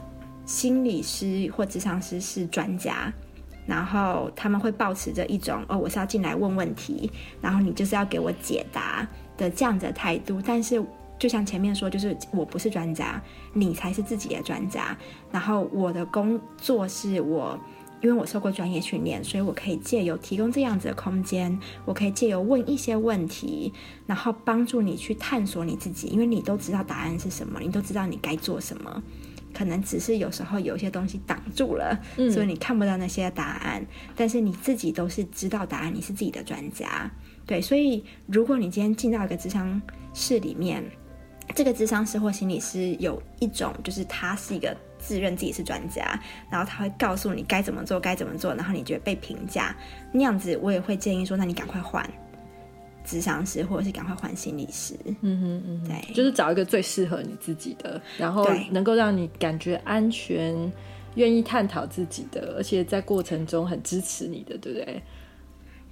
[0.47, 3.13] 心理师或智商师是专家，
[3.67, 10.41] 然后他们会抱持着一种哦，我是要进来问问题，然后你就是要给我解答的这样子的态度。
[10.45, 10.81] 但是
[11.19, 13.21] 就像前面说，就是我不是专家，
[13.53, 14.97] 你才是自己的专家。
[15.33, 17.59] 然后我的工作是我。
[18.03, 23.73] 因为我受过专业训练，所以我可以借由提供这样子的空间，我可以借由问一些问题，
[24.07, 26.09] 然后帮助你去探索你自己。
[26.09, 29.03] 因为你都知道答案是什么，你都知道你该做什么，
[29.55, 33.87] 可能只是有时候有一些东西挡住了，嗯，所以你看不到那些答案。
[34.17, 37.09] 但是你自己都是知道答案，你是自己的专家，
[37.47, 37.61] 对。
[37.63, 39.81] 所以如果你今天进到一个智商
[40.13, 40.85] 室里面，
[41.55, 44.77] 这个智商师或心理师有一种，就是他是一个。
[45.03, 49.75] 自认自己是专家，然后他会告诉你该怎么做，该怎么做，然后你觉得被评价
[50.13, 52.09] 那样子，我也会建议说，那你赶快换
[53.05, 54.95] 智商师，或者是赶快换心理师。
[55.23, 60.73] 嗯哼嗯哼，对，就是找一个最适合你自己的，然后能够让你感觉安全、
[61.17, 65.03] 愿意探讨自己的，而且在过程中很支持你的，对不对？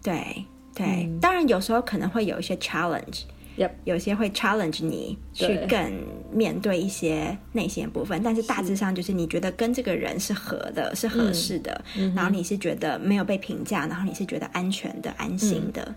[0.03, 3.25] 对对，嗯、当然有时候可能会有一些 challenge。
[3.61, 3.73] Yep.
[3.85, 6.03] 有些会 challenge 你去更
[6.33, 15.95] 面对一些内心的部分，但是大致上就是你觉得跟这个人是合的，是合适的，嗯、然后你是觉得没有被评价，然后你是觉得安全的、安心的。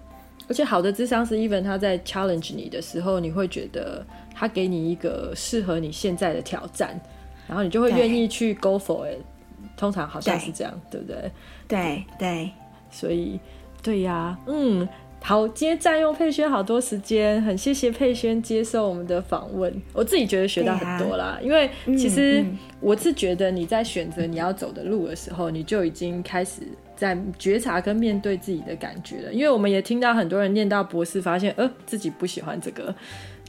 [0.49, 4.05] 而且好的智商是，even 他在 challenge 你的时候，你会觉得
[4.36, 6.99] 他给你一个适合你现在的挑战，
[7.47, 9.22] 然后你就会愿意去 go for it。
[9.78, 11.32] 通常好像是这样，对，对不对？
[11.70, 12.51] 对对，
[12.91, 13.39] 所以
[13.82, 14.86] 对呀，嗯。
[15.26, 19.74] 好，今天占用佩轩好多时间，很谢谢佩轩接受我们的访问。
[19.94, 22.44] 我自己觉得学到很多啦，啊、因为其实
[22.82, 26.64] 我是觉得你在选择你要走的路的时候，嗯、你就已经开始
[26.94, 29.34] 在觉察跟面对自己的感觉了。
[29.34, 32.94] 因为我们也听到很多人念到博士，发现呃自己不喜欢这个。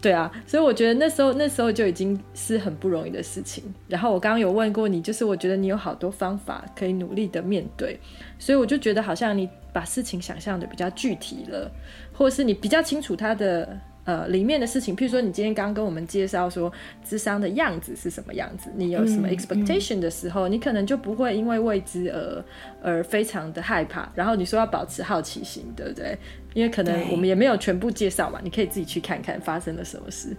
[0.00, 3.64] 对啊，所以我觉得那时候那时候就已经是很不容易的事情。
[3.88, 7.98] 然后我刚刚有问过你，就是我觉得你有好多方法可以努力的面对，
[8.38, 11.70] 所以我就觉得好像你把事情想象的比较具体了，
[12.14, 13.78] 或者是你比较清楚它的。
[14.06, 16.70] 呃，里面的事情，譬如说，你今天刚跟我们介绍说，
[17.02, 22.44] 智商的样子是什么样子，你有什么 expectation 的时候，嗯嗯、你可能就不会因为未知而
[22.82, 24.06] 而非常的害怕。
[24.14, 26.18] 然后你说要保持好奇心，对不对？
[26.52, 30.36] 因为可能我们也没有全部介绍嘛，你可以自己去看看发生了什么事。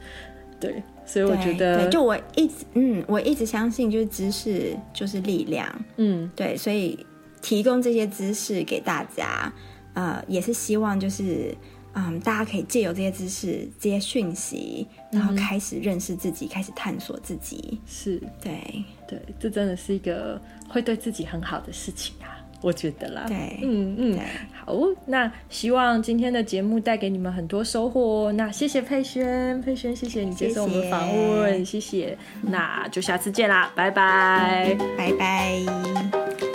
[0.60, 5.68] 对，所以我觉得，就我一直嗯，我一直相信，就是知识就是力量。
[5.98, 7.04] 嗯，对，所以
[7.46, 9.54] 提供这些知识给大家，
[9.94, 11.56] 呃，也是希望就是。
[11.98, 17.80] 嗯，大家可以借由这些知识、这些讯息，然后开始认识自己，嗯、开始探索自己。
[17.88, 20.38] 是，对，对，这真的是一个
[20.68, 23.24] 会对自己很好的事情啊， 我觉得啦。
[23.30, 24.20] 对，嗯嗯，
[24.54, 24.76] 好，
[25.06, 28.32] 那希望今天的节目带给你们很多收获哦。
[28.34, 32.00] 那谢谢佩轩，佩轩，谢谢你接受我们访问，谢谢。
[32.00, 36.55] 谢谢，那就下次见啦，拜拜，拜拜。